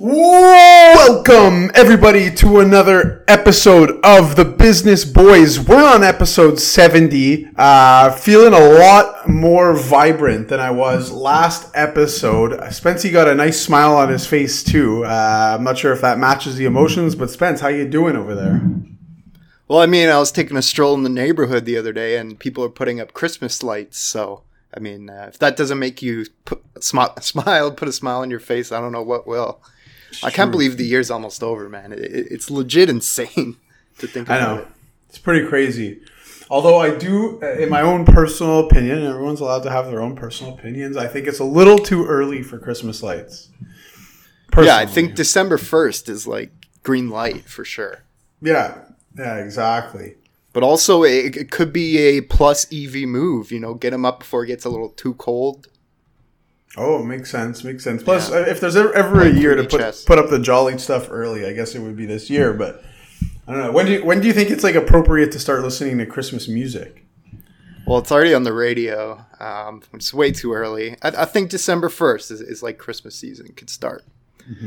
Welcome, 0.00 1.70
everybody, 1.72 2.28
to 2.34 2.58
another 2.58 3.24
episode 3.28 4.00
of 4.04 4.34
the 4.34 4.44
Business 4.44 5.04
Boys. 5.04 5.60
We're 5.60 5.86
on 5.86 6.02
episode 6.02 6.58
70. 6.58 7.50
Uh, 7.54 8.10
feeling 8.10 8.54
a 8.54 8.58
lot 8.58 9.28
more 9.28 9.72
vibrant 9.76 10.48
than 10.48 10.58
I 10.58 10.72
was 10.72 11.12
last 11.12 11.70
episode. 11.76 12.58
Spency 12.72 13.12
got 13.12 13.28
a 13.28 13.36
nice 13.36 13.60
smile 13.62 13.94
on 13.94 14.08
his 14.08 14.26
face, 14.26 14.64
too. 14.64 15.04
Uh, 15.04 15.54
I'm 15.56 15.62
not 15.62 15.78
sure 15.78 15.92
if 15.92 16.00
that 16.00 16.18
matches 16.18 16.56
the 16.56 16.64
emotions, 16.64 17.14
but 17.14 17.30
Spence, 17.30 17.60
how 17.60 17.68
you 17.68 17.86
doing 17.88 18.16
over 18.16 18.34
there? 18.34 18.62
Well, 19.68 19.78
I 19.78 19.86
mean, 19.86 20.08
I 20.08 20.18
was 20.18 20.32
taking 20.32 20.56
a 20.56 20.62
stroll 20.62 20.94
in 20.94 21.04
the 21.04 21.08
neighborhood 21.08 21.66
the 21.66 21.78
other 21.78 21.92
day, 21.92 22.16
and 22.16 22.36
people 22.36 22.64
are 22.64 22.68
putting 22.68 22.98
up 22.98 23.12
Christmas 23.12 23.62
lights. 23.62 23.98
So, 23.98 24.42
I 24.76 24.80
mean, 24.80 25.08
uh, 25.08 25.26
if 25.28 25.38
that 25.38 25.56
doesn't 25.56 25.78
make 25.78 26.02
you 26.02 26.26
put, 26.44 26.64
sm- 26.82 26.98
smile, 27.20 27.70
put 27.70 27.86
a 27.86 27.92
smile 27.92 28.22
on 28.22 28.30
your 28.30 28.40
face, 28.40 28.72
I 28.72 28.80
don't 28.80 28.90
know 28.90 29.00
what 29.00 29.28
will. 29.28 29.62
I 30.22 30.30
can't 30.30 30.50
believe 30.50 30.76
the 30.76 30.84
year's 30.84 31.10
almost 31.10 31.42
over, 31.42 31.68
man. 31.68 31.92
It, 31.92 32.00
it, 32.00 32.26
it's 32.30 32.50
legit 32.50 32.88
insane 32.88 33.56
to 33.98 34.06
think 34.06 34.30
I 34.30 34.38
know. 34.40 34.58
it. 34.58 34.68
It's 35.08 35.18
pretty 35.18 35.46
crazy. 35.46 36.00
Although 36.50 36.78
I 36.78 36.94
do, 36.94 37.40
uh, 37.42 37.52
in 37.54 37.70
my 37.70 37.80
own 37.80 38.04
personal 38.04 38.66
opinion, 38.66 39.02
everyone's 39.04 39.40
allowed 39.40 39.62
to 39.62 39.70
have 39.70 39.86
their 39.86 40.02
own 40.02 40.14
personal 40.14 40.54
opinions, 40.54 40.96
I 40.96 41.06
think 41.06 41.26
it's 41.26 41.38
a 41.38 41.44
little 41.44 41.78
too 41.78 42.04
early 42.06 42.42
for 42.42 42.58
Christmas 42.58 43.02
lights. 43.02 43.48
Yeah, 44.56 44.76
I 44.76 44.86
think 44.86 45.14
December 45.14 45.56
1st 45.56 46.08
is 46.08 46.26
like 46.26 46.52
green 46.82 47.08
light 47.08 47.48
for 47.48 47.64
sure. 47.64 48.04
Yeah, 48.40 48.78
yeah, 49.16 49.36
exactly. 49.36 50.14
But 50.52 50.62
also, 50.62 51.02
it, 51.02 51.36
it 51.36 51.50
could 51.50 51.72
be 51.72 51.98
a 51.98 52.20
plus 52.20 52.72
EV 52.72 53.08
move, 53.08 53.50
you 53.50 53.58
know, 53.58 53.74
get 53.74 53.90
them 53.90 54.04
up 54.04 54.20
before 54.20 54.44
it 54.44 54.48
gets 54.48 54.64
a 54.64 54.68
little 54.68 54.90
too 54.90 55.14
cold. 55.14 55.66
Oh, 56.76 57.02
makes 57.02 57.30
sense. 57.30 57.62
Makes 57.64 57.84
sense. 57.84 58.02
Plus, 58.02 58.30
Yeah. 58.30 58.48
if 58.48 58.60
there's 58.60 58.76
ever, 58.76 58.92
ever 58.94 59.22
a 59.22 59.30
year 59.30 59.54
to 59.54 59.62
put 59.64 59.80
chess. 59.80 60.04
put 60.04 60.18
up 60.18 60.30
the 60.30 60.38
jolly 60.40 60.76
stuff 60.78 61.08
early, 61.10 61.46
I 61.46 61.52
guess 61.52 61.74
it 61.74 61.80
would 61.80 61.96
be 61.96 62.06
this 62.06 62.28
year. 62.28 62.52
But 62.52 62.82
I 63.46 63.52
don't 63.52 63.62
know. 63.62 63.72
When 63.72 63.86
do 63.86 63.92
you, 63.92 64.04
when 64.04 64.20
do 64.20 64.26
you 64.26 64.32
think 64.32 64.50
it's 64.50 64.64
like 64.64 64.74
appropriate 64.74 65.30
to 65.32 65.38
start 65.38 65.62
listening 65.62 65.98
to 65.98 66.06
Christmas 66.06 66.48
music? 66.48 67.04
Well, 67.86 67.98
it's 67.98 68.10
already 68.10 68.32
on 68.34 68.44
the 68.44 68.52
radio. 68.52 69.24
Um, 69.38 69.82
it's 69.92 70.12
way 70.14 70.32
too 70.32 70.52
early. 70.54 70.96
I, 71.02 71.08
I 71.08 71.24
think 71.26 71.50
December 71.50 71.88
1st 71.90 72.30
is, 72.32 72.40
is 72.40 72.62
like 72.62 72.78
Christmas 72.78 73.14
season 73.14 73.48
could 73.56 73.70
start. 73.70 74.04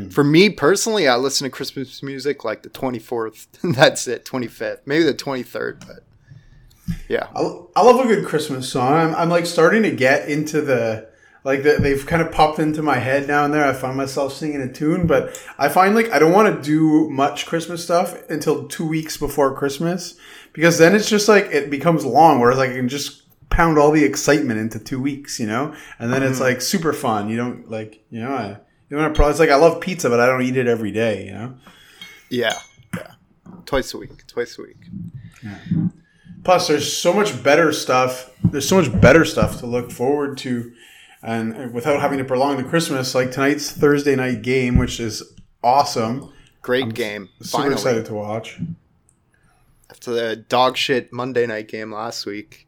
For 0.09 0.23
me 0.23 0.49
personally, 0.49 1.07
I 1.07 1.17
listen 1.17 1.45
to 1.45 1.51
Christmas 1.51 2.01
music 2.01 2.43
like 2.43 2.63
the 2.63 2.69
24th. 2.69 3.45
That's 3.75 4.07
it, 4.07 4.25
25th, 4.25 4.79
maybe 4.87 5.03
the 5.03 5.13
23rd. 5.13 5.85
But 5.85 6.95
yeah, 7.07 7.27
I, 7.35 7.41
I 7.75 7.83
love 7.83 7.99
a 8.03 8.07
good 8.07 8.25
Christmas 8.25 8.71
song. 8.71 8.91
I'm, 8.93 9.13
I'm 9.15 9.29
like 9.29 9.45
starting 9.45 9.83
to 9.83 9.91
get 9.91 10.29
into 10.29 10.61
the 10.61 11.06
like 11.47 11.63
the, 11.63 11.77
they've 11.79 12.05
kind 12.05 12.21
of 12.21 12.29
popped 12.29 12.59
into 12.59 12.83
my 12.83 12.97
head 12.97 13.25
now 13.25 13.45
and 13.45 13.53
there. 13.53 13.63
I 13.63 13.71
find 13.71 13.95
myself 13.95 14.33
singing 14.33 14.61
a 14.61 14.69
tune, 14.69 15.07
but 15.07 15.41
I 15.57 15.69
find 15.69 15.95
like 15.95 16.11
I 16.11 16.19
don't 16.19 16.33
want 16.33 16.53
to 16.53 16.61
do 16.61 17.09
much 17.09 17.45
Christmas 17.45 17.81
stuff 17.81 18.29
until 18.29 18.67
two 18.67 18.85
weeks 18.85 19.15
before 19.15 19.55
Christmas 19.55 20.17
because 20.51 20.77
then 20.77 20.93
it's 20.93 21.09
just 21.09 21.29
like 21.29 21.45
it 21.45 21.69
becomes 21.69 22.03
long. 22.03 22.41
Whereas 22.41 22.57
like 22.57 22.71
I 22.71 22.75
can 22.75 22.89
just 22.89 23.23
pound 23.49 23.77
all 23.77 23.91
the 23.91 24.03
excitement 24.03 24.59
into 24.59 24.77
two 24.77 25.01
weeks, 25.01 25.39
you 25.39 25.47
know, 25.47 25.73
and 25.99 26.11
then 26.11 26.21
it's 26.21 26.33
mm-hmm. 26.33 26.49
like 26.49 26.59
super 26.59 26.91
fun. 26.91 27.29
You 27.29 27.37
don't 27.37 27.71
like 27.71 28.03
you 28.09 28.19
know 28.19 28.33
I. 28.33 28.57
You 28.89 28.97
know, 28.97 29.09
probably 29.11 29.31
it's 29.31 29.39
like 29.39 29.49
I 29.49 29.55
love 29.55 29.79
pizza, 29.79 30.09
but 30.09 30.19
I 30.19 30.25
don't 30.25 30.41
eat 30.41 30.57
it 30.57 30.67
every 30.67 30.91
day. 30.91 31.27
You 31.27 31.31
know. 31.31 31.55
yeah, 32.29 32.59
yeah. 32.93 33.11
Twice 33.65 33.93
a 33.93 33.99
week, 33.99 34.27
twice 34.27 34.59
a 34.59 34.63
week. 34.63 34.85
Plus, 36.43 36.67
there's 36.67 36.91
so 36.91 37.13
much 37.13 37.41
better 37.41 37.71
stuff. 37.71 38.31
There's 38.43 38.67
so 38.67 38.81
much 38.81 39.01
better 39.01 39.23
stuff 39.23 39.59
to 39.59 39.65
look 39.65 39.91
forward 39.91 40.37
to, 40.39 40.73
and 41.23 41.73
without 41.73 41.99
having 41.99 42.17
to 42.19 42.23
prolong 42.25 42.57
the 42.57 42.63
Christmas, 42.63 43.15
like 43.15 43.31
tonight's 43.31 43.71
Thursday 43.71 44.15
night 44.15 44.41
game, 44.41 44.77
which 44.77 44.99
is 44.99 45.23
awesome. 45.63 46.31
Great 46.61 46.93
game. 46.93 47.29
Super 47.41 47.63
Finally, 47.63 47.73
excited 47.73 48.05
to 48.05 48.13
watch. 48.13 48.59
after 49.89 50.11
the 50.11 50.35
dog 50.35 50.77
shit 50.77 51.13
Monday 51.13 51.45
night 51.47 51.67
game 51.67 51.91
last 51.93 52.25
week. 52.25 52.67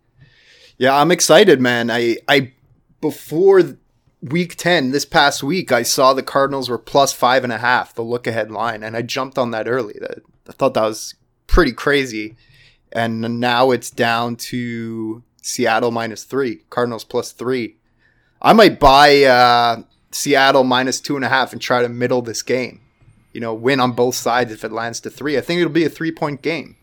Yeah, 0.78 0.96
I'm 0.96 1.12
excited, 1.12 1.60
man. 1.60 1.92
I 1.92 2.18
I 2.28 2.54
before 3.02 3.78
week 4.22 4.56
ten 4.56 4.92
this 4.92 5.06
past 5.06 5.44
week, 5.44 5.72
I 5.72 5.84
saw 5.84 6.14
the 6.14 6.24
Cardinals 6.24 6.70
were 6.70 6.78
plus 6.78 7.12
five 7.14 7.44
and 7.44 7.52
a 7.54 7.58
half, 7.58 7.94
the 7.94 8.02
look 8.02 8.26
ahead 8.28 8.52
line, 8.52 8.84
and 8.84 8.96
I 8.96 9.02
jumped 9.02 9.38
on 9.38 9.52
that 9.52 9.68
early. 9.68 9.96
That 10.00 10.20
I 10.48 10.54
thought 10.54 10.74
that 10.76 10.84
was 10.84 11.16
pretty 11.48 11.74
crazy, 11.74 12.36
and 12.92 13.40
now 13.40 13.72
it's 13.72 13.92
down 13.92 14.38
to 14.38 15.24
Seattle 15.42 15.92
minus 15.92 16.24
three, 16.24 16.62
Cardinals 16.70 17.04
plus 17.04 17.34
three. 17.34 17.76
I 18.42 18.54
might 18.54 18.80
buy 18.80 19.24
uh, 19.24 19.84
Seattle 20.12 20.64
minus 20.64 21.00
two 21.00 21.16
and 21.16 21.26
a 21.26 21.30
half 21.30 21.54
and 21.54 21.62
try 21.62 21.82
to 21.82 21.90
middle 21.90 22.22
this 22.22 22.42
game. 22.42 22.82
You 23.34 23.42
know, 23.42 23.54
win 23.54 23.80
on 23.80 23.92
both 23.92 24.16
sides 24.16 24.52
if 24.52 24.64
it 24.64 24.72
lands 24.72 25.00
to 25.02 25.10
three. 25.10 25.38
I 25.38 25.42
think 25.42 25.60
it'll 25.60 25.72
be 25.72 25.86
a 25.86 25.90
three 25.90 26.12
point 26.12 26.42
game. 26.42 26.76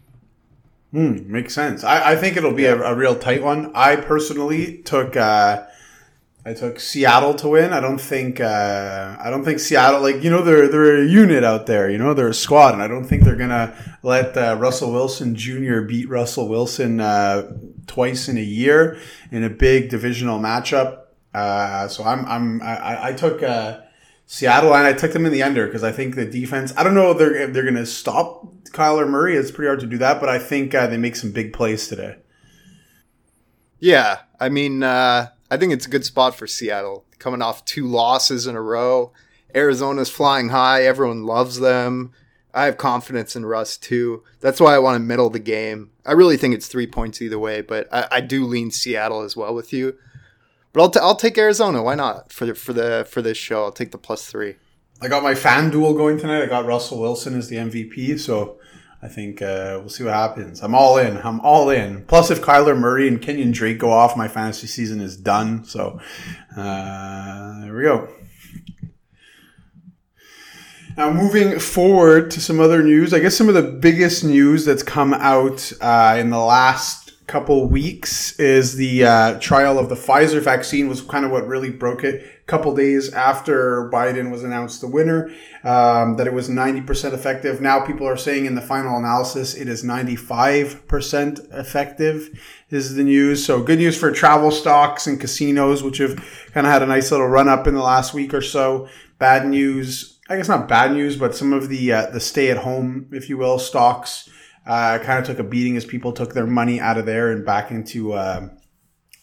Hmm, 0.92 1.30
makes 1.30 1.54
sense. 1.54 1.82
I, 1.82 2.12
I 2.12 2.16
think 2.16 2.36
it'll 2.36 2.54
be 2.54 2.66
a, 2.66 2.80
a 2.80 2.94
real 2.94 3.18
tight 3.18 3.42
one. 3.42 3.72
I 3.74 3.96
personally 3.96 4.78
took 4.78 5.16
uh, 5.16 5.66
I 6.46 6.54
took 6.54 6.78
Seattle 6.78 7.34
to 7.34 7.48
win. 7.48 7.72
I 7.72 7.80
don't 7.80 8.00
think 8.00 8.40
uh, 8.40 9.16
I 9.18 9.30
don't 9.30 9.44
think 9.44 9.58
Seattle 9.58 10.00
like 10.00 10.22
you 10.22 10.30
know 10.30 10.42
they're 10.42 10.68
they're 10.68 11.02
a 11.02 11.04
unit 11.04 11.42
out 11.42 11.66
there. 11.66 11.90
You 11.90 11.98
know 11.98 12.14
they're 12.14 12.28
a 12.28 12.34
squad, 12.34 12.74
and 12.74 12.82
I 12.82 12.86
don't 12.86 13.02
think 13.02 13.24
they're 13.24 13.34
gonna 13.34 13.74
let 14.04 14.36
uh, 14.36 14.56
Russell 14.56 14.92
Wilson 14.92 15.34
Jr. 15.34 15.80
beat 15.80 16.08
Russell 16.08 16.48
Wilson 16.48 17.00
uh, 17.00 17.52
twice 17.88 18.28
in 18.28 18.38
a 18.38 18.42
year 18.42 18.96
in 19.32 19.42
a 19.42 19.50
big 19.50 19.90
divisional 19.90 20.38
matchup. 20.38 21.05
Uh, 21.36 21.88
so 21.88 22.02
I'm 22.04 22.24
I'm 22.26 22.62
I, 22.62 23.08
I- 23.08 23.12
took. 23.12 23.42
Uh, 23.42 23.80
Seattle, 24.28 24.74
and 24.74 24.84
I 24.84 24.92
took 24.92 25.12
them 25.12 25.24
in 25.24 25.30
the 25.30 25.44
under 25.44 25.66
because 25.66 25.84
I 25.84 25.92
think 25.92 26.16
the 26.16 26.26
defense. 26.26 26.74
I 26.76 26.82
don't 26.82 26.94
know 26.94 27.12
if 27.12 27.18
they're 27.18 27.36
if 27.36 27.52
they're 27.52 27.62
going 27.62 27.76
to 27.76 27.86
stop 27.86 28.44
Kyler 28.72 29.08
Murray. 29.08 29.36
It's 29.36 29.52
pretty 29.52 29.68
hard 29.68 29.78
to 29.78 29.86
do 29.86 29.98
that, 29.98 30.18
but 30.18 30.28
I 30.28 30.40
think 30.40 30.74
uh, 30.74 30.88
they 30.88 30.96
make 30.96 31.14
some 31.14 31.30
big 31.30 31.52
plays 31.52 31.86
today. 31.86 32.16
Yeah, 33.78 34.22
I 34.40 34.48
mean, 34.48 34.82
uh, 34.82 35.28
I 35.48 35.56
think 35.56 35.72
it's 35.72 35.86
a 35.86 35.90
good 35.90 36.04
spot 36.04 36.34
for 36.34 36.48
Seattle. 36.48 37.04
Coming 37.20 37.40
off 37.40 37.64
two 37.64 37.86
losses 37.86 38.48
in 38.48 38.56
a 38.56 38.60
row, 38.60 39.12
Arizona's 39.54 40.10
flying 40.10 40.48
high. 40.48 40.82
Everyone 40.84 41.24
loves 41.24 41.60
them. 41.60 42.12
I 42.52 42.64
have 42.64 42.78
confidence 42.78 43.36
in 43.36 43.46
Russ 43.46 43.76
too. 43.76 44.24
That's 44.40 44.60
why 44.60 44.74
I 44.74 44.78
want 44.80 44.96
to 44.96 45.00
middle 45.06 45.30
the 45.30 45.38
game. 45.38 45.90
I 46.04 46.12
really 46.12 46.36
think 46.36 46.54
it's 46.54 46.66
three 46.68 46.86
points 46.86 47.22
either 47.22 47.38
way, 47.38 47.60
but 47.60 47.86
I, 47.92 48.08
I 48.10 48.20
do 48.22 48.44
lean 48.44 48.70
Seattle 48.70 49.20
as 49.20 49.36
well 49.36 49.54
with 49.54 49.72
you. 49.72 49.96
But 50.76 50.82
I'll, 50.82 50.90
t- 50.90 51.00
I'll 51.00 51.16
take 51.16 51.38
Arizona. 51.38 51.82
Why 51.82 51.94
not 51.94 52.30
for 52.30 52.44
the, 52.44 52.54
for 52.54 52.74
the 52.74 53.06
for 53.08 53.22
this 53.22 53.38
show? 53.38 53.64
I'll 53.64 53.72
take 53.72 53.92
the 53.92 53.98
plus 53.98 54.26
three. 54.26 54.56
I 55.00 55.08
got 55.08 55.22
my 55.22 55.32
FanDuel 55.32 55.96
going 55.96 56.18
tonight. 56.18 56.42
I 56.42 56.46
got 56.46 56.66
Russell 56.66 57.00
Wilson 57.00 57.34
as 57.34 57.48
the 57.48 57.56
MVP, 57.56 58.20
so 58.20 58.58
I 59.00 59.08
think 59.08 59.40
uh, 59.40 59.78
we'll 59.80 59.88
see 59.88 60.04
what 60.04 60.12
happens. 60.12 60.62
I'm 60.62 60.74
all 60.74 60.98
in. 60.98 61.16
I'm 61.16 61.40
all 61.40 61.70
in. 61.70 62.04
Plus, 62.04 62.30
if 62.30 62.42
Kyler 62.42 62.78
Murray 62.78 63.08
and 63.08 63.22
Kenyon 63.22 63.52
Drake 63.52 63.78
go 63.78 63.90
off, 63.90 64.18
my 64.18 64.28
fantasy 64.28 64.66
season 64.66 65.00
is 65.00 65.16
done. 65.16 65.64
So 65.64 65.98
uh, 66.54 67.60
there 67.62 67.74
we 67.74 67.82
go. 67.82 68.08
Now, 70.98 71.10
moving 71.10 71.58
forward 71.58 72.30
to 72.32 72.40
some 72.42 72.60
other 72.60 72.82
news, 72.82 73.14
I 73.14 73.20
guess 73.20 73.34
some 73.34 73.48
of 73.48 73.54
the 73.54 73.62
biggest 73.62 74.24
news 74.24 74.66
that's 74.66 74.82
come 74.82 75.14
out 75.14 75.72
uh, 75.80 76.16
in 76.18 76.28
the 76.28 76.38
last 76.38 77.05
couple 77.26 77.68
weeks 77.68 78.38
is 78.38 78.76
the 78.76 79.04
uh, 79.04 79.40
trial 79.40 79.78
of 79.78 79.88
the 79.88 79.96
Pfizer 79.96 80.40
vaccine 80.40 80.88
was 80.88 81.00
kind 81.00 81.24
of 81.24 81.32
what 81.32 81.46
really 81.46 81.70
broke 81.70 82.04
it. 82.04 82.24
A 82.24 82.46
couple 82.46 82.74
days 82.74 83.12
after 83.12 83.90
Biden 83.90 84.30
was 84.30 84.44
announced 84.44 84.80
the 84.80 84.86
winner, 84.86 85.28
um, 85.64 86.16
that 86.16 86.28
it 86.28 86.32
was 86.32 86.48
90% 86.48 87.12
effective. 87.12 87.60
Now 87.60 87.84
people 87.84 88.06
are 88.06 88.16
saying 88.16 88.46
in 88.46 88.54
the 88.54 88.60
final 88.60 88.96
analysis 88.96 89.54
it 89.54 89.66
is 89.66 89.82
95% 89.82 91.52
effective 91.52 92.30
is 92.70 92.94
the 92.94 93.02
news. 93.02 93.44
So 93.44 93.60
good 93.60 93.78
news 93.78 93.98
for 93.98 94.12
travel 94.12 94.52
stocks 94.52 95.08
and 95.08 95.20
casinos, 95.20 95.82
which 95.82 95.98
have 95.98 96.16
kind 96.52 96.66
of 96.66 96.72
had 96.72 96.82
a 96.82 96.86
nice 96.86 97.10
little 97.10 97.26
run 97.26 97.48
up 97.48 97.66
in 97.66 97.74
the 97.74 97.82
last 97.82 98.14
week 98.14 98.32
or 98.32 98.42
so. 98.42 98.88
Bad 99.18 99.48
news 99.48 100.12
I 100.28 100.36
guess 100.36 100.48
not 100.48 100.66
bad 100.66 100.92
news, 100.92 101.16
but 101.16 101.36
some 101.36 101.52
of 101.52 101.68
the 101.68 101.92
uh, 101.92 102.06
the 102.10 102.18
stay 102.18 102.50
at 102.50 102.58
home, 102.58 103.06
if 103.12 103.28
you 103.28 103.38
will, 103.38 103.60
stocks 103.60 104.28
uh, 104.66 104.98
kind 104.98 105.18
of 105.18 105.24
took 105.24 105.38
a 105.38 105.48
beating 105.48 105.76
as 105.76 105.84
people 105.84 106.12
took 106.12 106.34
their 106.34 106.46
money 106.46 106.80
out 106.80 106.98
of 106.98 107.06
there 107.06 107.30
and 107.30 107.44
back 107.44 107.70
into 107.70 108.12
uh, 108.12 108.48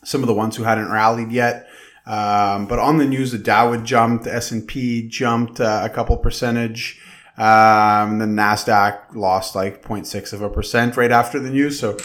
some 0.03 0.21
of 0.21 0.27
the 0.27 0.33
ones 0.33 0.55
who 0.55 0.63
hadn't 0.63 0.89
rallied 0.89 1.31
yet. 1.31 1.67
Um, 2.05 2.67
but 2.67 2.79
on 2.79 2.97
the 2.97 3.05
news, 3.05 3.31
the 3.31 3.37
Dow 3.37 3.71
had 3.71 3.85
jumped, 3.85 4.27
S 4.27 4.51
and 4.51 4.67
P 4.67 5.07
jumped 5.07 5.59
uh, 5.59 5.81
a 5.83 5.89
couple 5.89 6.17
percentage. 6.17 6.99
Um, 7.37 8.19
the 8.19 8.25
Nasdaq 8.25 9.15
lost 9.15 9.55
like 9.55 9.83
0.6 9.83 10.33
of 10.33 10.41
a 10.41 10.49
percent 10.49 10.97
right 10.97 11.11
after 11.11 11.39
the 11.39 11.49
news, 11.49 11.79
so 11.79 11.97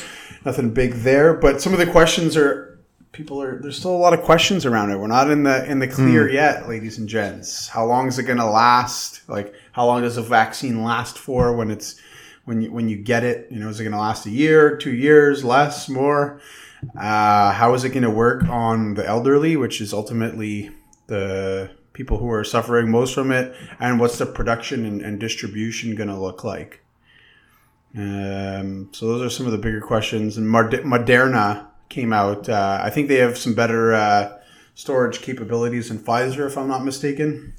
nothing 0.44 0.73
big 0.73 0.94
there. 0.94 1.35
But 1.35 1.61
some 1.61 1.73
of 1.73 1.79
the 1.79 1.87
questions 1.87 2.37
are 2.37 2.81
people 3.12 3.43
are 3.43 3.61
there's 3.61 3.76
still 3.76 3.94
a 3.94 3.99
lot 3.99 4.14
of 4.14 4.23
questions 4.23 4.64
around 4.64 4.90
it. 4.90 4.99
We're 4.99 5.08
not 5.08 5.31
in 5.31 5.43
the 5.43 5.69
in 5.69 5.81
the 5.81 5.88
clear 5.88 6.29
yet, 6.31 6.69
ladies 6.69 6.99
and 6.99 7.08
gents. 7.08 7.69
How 7.69 7.85
long 7.85 8.08
is 8.08 8.19
it 8.19 8.23
going 8.23 8.38
to 8.38 8.46
last? 8.46 9.29
Like 9.29 9.55
how 9.73 9.87
long 9.87 10.02
does 10.02 10.17
a 10.17 10.23
vaccine 10.23 10.82
last 10.82 11.19
for 11.19 11.55
when 11.55 11.70
it's 11.70 12.00
when 12.49 12.62
you 12.62 12.73
when 12.73 12.89
you 12.89 12.97
get 12.97 13.23
it? 13.23 13.47
You 13.50 13.61
know, 13.61 13.69
is 13.69 13.79
it 13.79 13.85
going 13.85 13.93
to 13.93 14.00
last 14.00 14.25
a 14.27 14.31
year, 14.31 14.77
two 14.77 14.95
years, 14.95 15.45
less, 15.45 15.89
more? 15.89 16.41
Uh, 16.99 17.53
how 17.53 17.75
is 17.75 17.85
it 17.85 17.91
going 17.91 18.05
to 18.05 18.11
work 18.11 18.43
on 18.49 18.95
the 18.95 19.06
elderly, 19.06 19.56
which 19.56 19.81
is 19.81 19.93
ultimately 19.93 20.71
the 21.09 21.71
people 21.93 22.19
who 22.19 22.31
are 22.31 22.45
suffering 22.45 22.91
most 22.91 23.15
from 23.15 23.31
it, 23.33 23.55
and 23.79 24.00
what's 24.00 24.19
the 24.19 24.27
production 24.27 24.87
and, 24.87 25.03
and 25.03 25.21
distribution 25.21 25.95
going 25.95 26.09
to 26.09 26.19
look 26.19 26.43
like? 26.43 26.81
Um, 27.97 28.89
so 28.93 29.06
those 29.06 29.23
are 29.23 29.31
some 29.31 29.47
of 29.47 29.53
the 29.53 29.59
bigger 29.59 29.81
questions. 29.81 30.39
And 30.39 30.47
Moderna 30.47 31.67
came 31.89 32.12
out. 32.12 32.49
Uh, 32.49 32.81
I 32.83 32.91
think 32.91 33.09
they 33.09 33.17
have 33.17 33.37
some 33.37 33.55
better 33.55 33.93
uh, 33.93 34.39
storage 34.75 35.21
capabilities 35.21 35.89
than 35.89 35.99
Pfizer, 35.99 36.47
if 36.47 36.56
I'm 36.56 36.69
not 36.69 36.85
mistaken. 36.85 37.55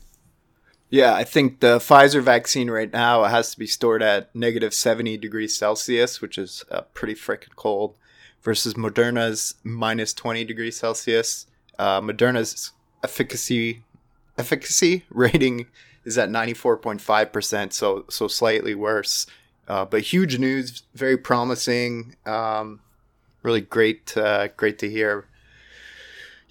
Yeah, 0.89 1.13
I 1.13 1.23
think 1.23 1.59
the 1.59 1.77
Pfizer 1.77 2.21
vaccine 2.21 2.71
right 2.71 2.91
now 2.91 3.23
has 3.23 3.51
to 3.51 3.59
be 3.59 3.67
stored 3.67 4.01
at 4.01 4.35
negative 4.35 4.73
70 4.73 5.17
degrees 5.17 5.55
Celsius, 5.55 6.19
which 6.19 6.37
is 6.37 6.63
uh, 6.71 6.81
pretty 6.93 7.13
freaking 7.13 7.55
cold, 7.55 7.95
versus 8.41 8.73
Moderna's 8.73 9.55
minus 9.63 10.13
20 10.13 10.43
degrees 10.45 10.77
Celsius. 10.77 11.45
Uh, 11.77 12.01
Moderna's 12.01 12.71
efficacy 13.03 13.83
efficacy 14.37 15.05
rating 15.09 15.67
is 16.05 16.17
at 16.17 16.29
94.5%, 16.29 17.71
so 17.73 18.05
so 18.09 18.27
slightly 18.27 18.73
worse. 18.73 19.27
Uh, 19.67 19.85
but 19.85 20.01
huge 20.01 20.39
news, 20.39 20.81
very 20.95 21.17
promising. 21.17 22.15
Um, 22.25 22.79
really 23.43 23.61
great, 23.61 24.17
uh, 24.17 24.47
great 24.57 24.79
to 24.79 24.89
hear. 24.89 25.27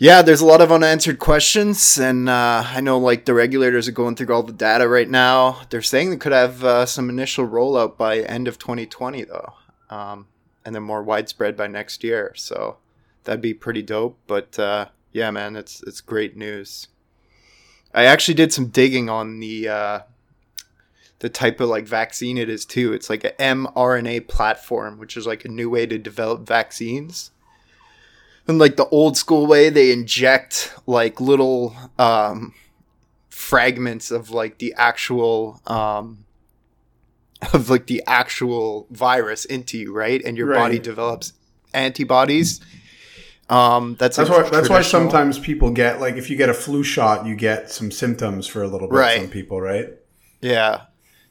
Yeah, 0.01 0.23
there's 0.23 0.41
a 0.41 0.47
lot 0.47 0.61
of 0.61 0.71
unanswered 0.71 1.19
questions, 1.19 1.99
and 1.99 2.29
uh, 2.29 2.63
I 2.65 2.81
know 2.81 2.99
like 2.99 3.25
the 3.25 3.35
regulators 3.35 3.89
are 3.89 3.93
going 3.93 4.15
through 4.15 4.33
all 4.33 4.45
the 4.45 4.53
data 4.53 4.87
right 4.87 5.11
now. 5.11 5.63
They're 5.71 5.83
saying 5.83 6.11
they 6.11 6.17
could 6.17 6.31
have 6.31 6.63
uh, 6.63 6.87
some 6.87 7.11
initial 7.11 7.49
rollout 7.49 7.97
by 7.97 8.21
end 8.21 8.47
of 8.47 8.61
2020, 8.61 9.25
though, 9.25 9.55
um, 9.91 10.29
and 10.65 10.73
then 10.73 10.85
more 10.85 11.03
widespread 11.03 11.57
by 11.57 11.67
next 11.67 12.05
year. 12.05 12.33
So 12.37 12.77
that'd 13.25 13.41
be 13.41 13.55
pretty 13.55 13.83
dope. 13.83 14.17
But 14.29 14.57
uh, 14.57 14.87
yeah, 15.11 15.33
man, 15.33 15.57
it's 15.57 15.83
it's 15.83 16.01
great 16.01 16.37
news. 16.37 16.87
I 17.93 18.05
actually 18.05 18.35
did 18.35 18.53
some 18.53 18.69
digging 18.69 19.11
on 19.11 19.41
the 19.41 19.69
uh, 19.69 20.01
the 21.19 21.29
type 21.29 21.61
of 21.61 21.71
like 21.71 21.89
vaccine 21.89 22.39
it 22.39 22.49
is 22.49 22.65
too. 22.65 22.93
It's 22.93 23.11
like 23.11 23.25
an 23.25 23.67
mRNA 23.67 24.29
platform, 24.29 25.01
which 25.01 25.17
is 25.17 25.27
like 25.27 25.45
a 25.45 25.49
new 25.49 25.69
way 25.69 25.87
to 25.87 25.99
develop 25.99 26.47
vaccines. 26.47 27.33
And 28.49 28.59
like 28.59 28.77
the 28.77 28.89
old 28.89 29.17
school 29.17 29.47
way, 29.47 29.69
they 29.69 29.93
inject 29.93 30.75
like 30.87 31.21
little 31.21 31.77
um, 31.99 32.55
fragments 33.29 34.11
of 34.11 34.31
like 34.31 34.59
the 34.59 34.75
actual 34.77 35.61
um, 35.67 36.25
of 37.53 37.69
like 37.69 37.87
the 37.87 38.03
actual 38.07 38.87
virus 38.91 39.45
into 39.45 39.79
you, 39.79 39.93
right? 39.93 40.23
And 40.25 40.37
your 40.37 40.49
right. 40.49 40.57
body 40.57 40.79
develops 40.79 41.35
antibodies. 41.75 42.61
Um, 43.51 43.97
that's 43.99 44.17
that's 44.17 44.29
why 44.31 44.49
that's 44.49 44.69
why 44.69 44.83
sometimes 44.83 45.39
people 45.39 45.71
get 45.71 46.01
like 46.01 46.17
if 46.17 46.29
you 46.31 46.37
get 46.37 46.49
a 46.49 46.55
flu 46.55 46.83
shot, 46.83 47.27
you 47.27 47.35
get 47.35 47.71
some 47.71 47.91
symptoms 47.91 48.47
for 48.47 48.63
a 48.63 48.69
little 48.69 48.89
bit. 48.89 48.97
Right. 48.97 49.21
Some 49.21 49.31
people, 49.31 49.61
right? 49.61 49.91
Yeah 50.41 50.83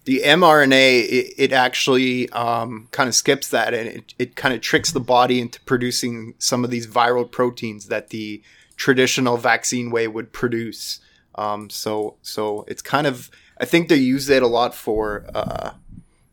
the 0.07 0.21
mRNA 0.23 1.03
it, 1.03 1.33
it 1.37 1.51
actually 1.51 2.29
um, 2.29 2.87
kind 2.91 3.09
of 3.09 3.13
skips 3.13 3.49
that 3.49 3.73
and 3.73 3.89
it, 3.89 4.13
it 4.17 4.35
kind 4.37 4.53
of 4.53 4.61
tricks 4.61 4.93
the 4.93 5.01
body 5.01 5.41
into 5.41 5.59
producing 5.61 6.33
some 6.39 6.63
of 6.63 6.69
these 6.69 6.87
viral 6.87 7.29
proteins 7.29 7.87
that 7.87 8.07
the 8.07 8.41
traditional 8.77 9.35
vaccine 9.35 9.91
way 9.91 10.07
would 10.07 10.31
produce. 10.31 11.01
Um, 11.35 11.69
so 11.69 12.15
so 12.21 12.63
it's 12.69 12.81
kind 12.81 13.05
of 13.05 13.29
I 13.59 13.65
think 13.65 13.89
they 13.89 13.97
use 13.97 14.29
it 14.29 14.41
a 14.41 14.47
lot 14.47 14.73
for 14.73 15.25
uh, 15.35 15.71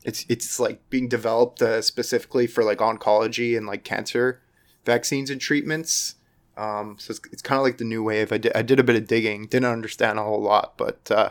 it's 0.04 0.24
it's 0.28 0.60
like 0.60 0.88
being 0.88 1.08
developed 1.08 1.60
uh, 1.60 1.82
specifically 1.82 2.46
for 2.46 2.62
like 2.62 2.78
oncology 2.78 3.56
and 3.56 3.66
like 3.66 3.82
cancer 3.82 4.40
vaccines 4.84 5.30
and 5.30 5.40
treatments. 5.40 6.14
Um, 6.56 6.96
so 7.00 7.10
it's, 7.10 7.20
it's 7.32 7.42
kind 7.42 7.58
of 7.58 7.64
like 7.64 7.78
the 7.78 7.84
new 7.84 8.04
wave. 8.04 8.30
I 8.30 8.38
did 8.38 8.52
I 8.54 8.62
did 8.62 8.78
a 8.78 8.84
bit 8.84 8.94
of 8.94 9.08
digging, 9.08 9.48
didn't 9.48 9.72
understand 9.72 10.20
a 10.20 10.22
whole 10.22 10.42
lot, 10.42 10.74
but 10.76 11.10
uh, 11.10 11.30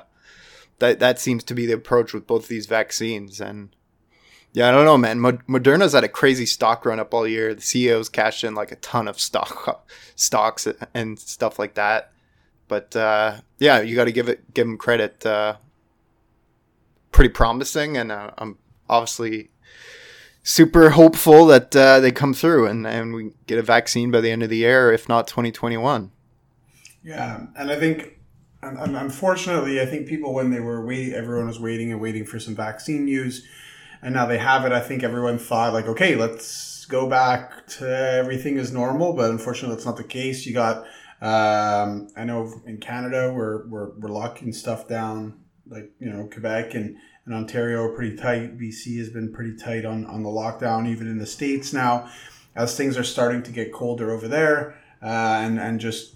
that 0.84 1.00
that 1.00 1.18
seems 1.18 1.46
to 1.46 1.54
be 1.54 1.66
the 1.66 1.74
approach 1.74 2.14
with 2.14 2.28
both 2.28 2.50
these 2.50 2.66
vaccines. 2.66 3.40
And 3.40 3.74
yeah, 4.52 4.68
I 4.68 4.72
don't 4.72 4.84
know, 4.84 4.98
man. 4.98 5.20
Moderna's 5.22 5.94
had 5.94 6.04
a 6.04 6.10
crazy 6.10 6.46
stock 6.46 6.86
run 6.86 7.00
up 7.00 7.14
all 7.14 7.26
year. 7.26 7.56
The 7.56 7.62
CEOs 7.62 8.10
cashed 8.10 8.44
in 8.44 8.54
like 8.54 8.74
a 8.74 8.76
ton 8.76 9.08
of 9.08 9.18
stock 9.18 9.86
stocks 10.16 10.68
and 10.94 11.18
stuff 11.18 11.58
like 11.58 11.76
that. 11.76 12.12
But 12.68 12.94
uh, 12.98 13.38
yeah, 13.60 13.80
you 13.80 13.96
got 13.96 14.06
to 14.06 14.12
give 14.12 14.28
it 14.28 14.54
give 14.54 14.68
them 14.68 14.78
credit. 14.78 15.26
Uh, 15.26 15.56
pretty 17.14 17.30
promising, 17.30 17.96
and 17.96 18.12
uh, 18.12 18.32
I'm 18.38 18.58
obviously 18.90 19.52
super 20.42 20.90
hopeful 20.90 21.46
that 21.46 21.74
uh, 21.74 22.02
they 22.02 22.12
come 22.12 22.34
through 22.34 22.68
and, 22.68 22.86
and 22.86 23.14
we 23.14 23.32
get 23.48 23.58
a 23.58 23.62
vaccine 23.62 24.12
by 24.12 24.20
the 24.20 24.30
end 24.30 24.44
of 24.44 24.50
the 24.50 24.58
year, 24.58 24.92
if 24.92 25.08
not 25.08 25.28
2021. 25.28 26.12
Yeah, 27.04 27.46
and 27.56 27.72
I 27.72 27.80
think 27.80 28.20
and, 28.64 28.98
unfortunately, 28.98 29.82
I 29.82 29.86
think 29.86 30.08
people 30.08 30.34
when 30.34 30.52
they 30.52 30.60
were 30.60 30.86
waiting, 30.86 31.14
everyone 31.14 31.48
was 31.48 31.60
waiting 31.60 31.92
and 31.92 32.02
waiting 32.02 32.26
for 32.26 32.40
some 32.40 32.56
vaccine 32.56 33.06
news, 33.06 33.46
and 34.02 34.14
now 34.14 34.26
they 34.26 34.38
have 34.38 34.66
it. 34.66 34.72
I 34.72 34.80
think 34.80 35.04
everyone 35.04 35.38
thought 35.38 35.74
like, 35.74 35.88
okay, 35.88 36.16
let's 36.16 36.86
go 36.86 37.08
back 37.08 37.68
to 37.68 37.88
everything 37.88 38.58
is 38.58 38.72
normal, 38.72 39.14
but 39.14 39.30
unfortunately, 39.32 39.76
that's 39.76 39.86
not 39.86 39.98
the 39.98 40.04
case. 40.04 40.46
You 40.46 40.54
got, 40.54 40.86
um, 41.22 42.10
I 42.16 42.24
know 42.24 42.62
in 42.66 42.78
Canada 42.78 43.32
we're 43.34 43.68
we're, 43.68 43.90
we're 44.00 44.10
locking 44.10 44.54
stuff 44.54 44.88
down, 44.88 45.40
like 45.68 45.92
you 46.00 46.12
know 46.12 46.28
Quebec 46.32 46.74
and 46.74 46.98
and 47.26 47.34
Ontario 47.34 47.84
are 47.84 47.96
pretty 47.96 48.18
tight. 48.18 48.58
BC 48.58 48.98
has 48.98 49.10
been 49.10 49.32
pretty 49.32 49.56
tight 49.56 49.86
on 49.86 50.06
on 50.06 50.24
the 50.24 50.30
lockdown, 50.30 50.88
even 50.88 51.08
in 51.08 51.18
the 51.18 51.26
states 51.26 51.74
now, 51.74 52.10
as 52.56 52.76
things 52.76 52.98
are 52.98 53.04
starting 53.04 53.44
to 53.44 53.52
get 53.52 53.74
colder 53.74 54.12
over 54.12 54.28
there, 54.28 54.76
uh, 55.02 55.40
and 55.42 55.60
and 55.60 55.80
just 55.80 56.16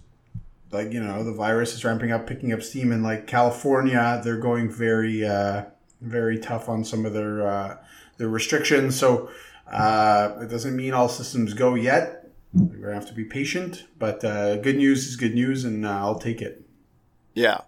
like 0.72 0.92
you 0.92 1.02
know 1.02 1.24
the 1.24 1.34
virus 1.34 1.74
is 1.74 1.84
ramping 1.84 2.12
up, 2.12 2.28
picking 2.28 2.54
up 2.54 2.62
steam 2.62 2.92
in 2.92 3.04
like 3.04 3.28
California. 3.28 4.22
They're 4.24 4.38
going 4.38 4.70
very 4.70 5.26
uh, 5.26 5.66
very 6.02 6.40
tough 6.40 6.70
on 6.70 6.84
some 6.84 7.06
of 7.06 7.14
their 7.14 7.48
uh, 7.48 7.78
their 8.18 8.30
restrictions. 8.30 8.98
So 8.98 9.30
uh, 9.72 10.34
it 10.42 10.50
doesn't 10.50 10.76
mean 10.76 10.94
all 10.94 11.10
systems 11.10 11.54
go 11.54 11.76
yet. 11.76 12.30
We're 12.54 12.78
gonna 12.78 12.94
have 12.94 13.08
to 13.08 13.14
be 13.14 13.26
patient, 13.26 13.86
but 14.00 14.24
uh, 14.24 14.58
good 14.58 14.78
news 14.78 15.08
is 15.08 15.16
good 15.16 15.36
news, 15.36 15.66
and 15.66 15.86
uh, 15.86 16.00
I'll 16.00 16.20
take 16.20 16.42
it. 16.42 16.64
Yeah, 17.34 17.62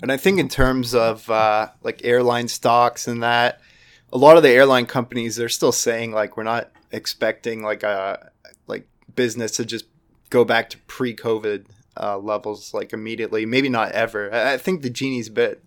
and 0.00 0.10
I 0.10 0.16
think 0.16 0.38
in 0.38 0.48
terms 0.48 0.94
of 0.94 1.28
uh, 1.28 1.68
like 1.82 2.00
airline 2.04 2.48
stocks 2.48 3.06
and 3.06 3.22
that, 3.22 3.60
a 4.12 4.18
lot 4.18 4.36
of 4.36 4.42
the 4.42 4.50
airline 4.50 4.86
companies 4.86 5.36
they're 5.36 5.48
still 5.48 5.72
saying 5.72 6.12
like 6.12 6.36
we're 6.36 6.44
not 6.44 6.70
expecting 6.92 7.62
like 7.62 7.82
a 7.82 8.30
like 8.66 8.86
business 9.14 9.52
to 9.52 9.64
just 9.64 9.86
go 10.30 10.44
back 10.44 10.70
to 10.70 10.78
pre-COVID 10.86 11.66
uh, 11.96 12.18
levels 12.18 12.72
like 12.74 12.92
immediately. 12.92 13.46
Maybe 13.46 13.68
not 13.68 13.92
ever. 13.92 14.32
I, 14.32 14.54
I 14.54 14.58
think 14.58 14.82
the 14.82 14.90
genie's 14.90 15.28
bit. 15.28 15.62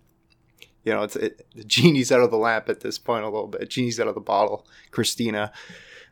You 0.84 0.92
know, 0.92 1.02
it's 1.02 1.16
it, 1.16 1.46
the 1.54 1.64
genie's 1.64 2.12
out 2.12 2.20
of 2.20 2.30
the 2.30 2.36
lamp 2.36 2.68
at 2.68 2.80
this 2.80 2.98
point 2.98 3.24
a 3.24 3.28
little 3.28 3.48
bit. 3.48 3.68
Genie's 3.68 3.98
out 3.98 4.08
of 4.08 4.14
the 4.14 4.20
bottle, 4.20 4.66
Christina. 4.90 5.52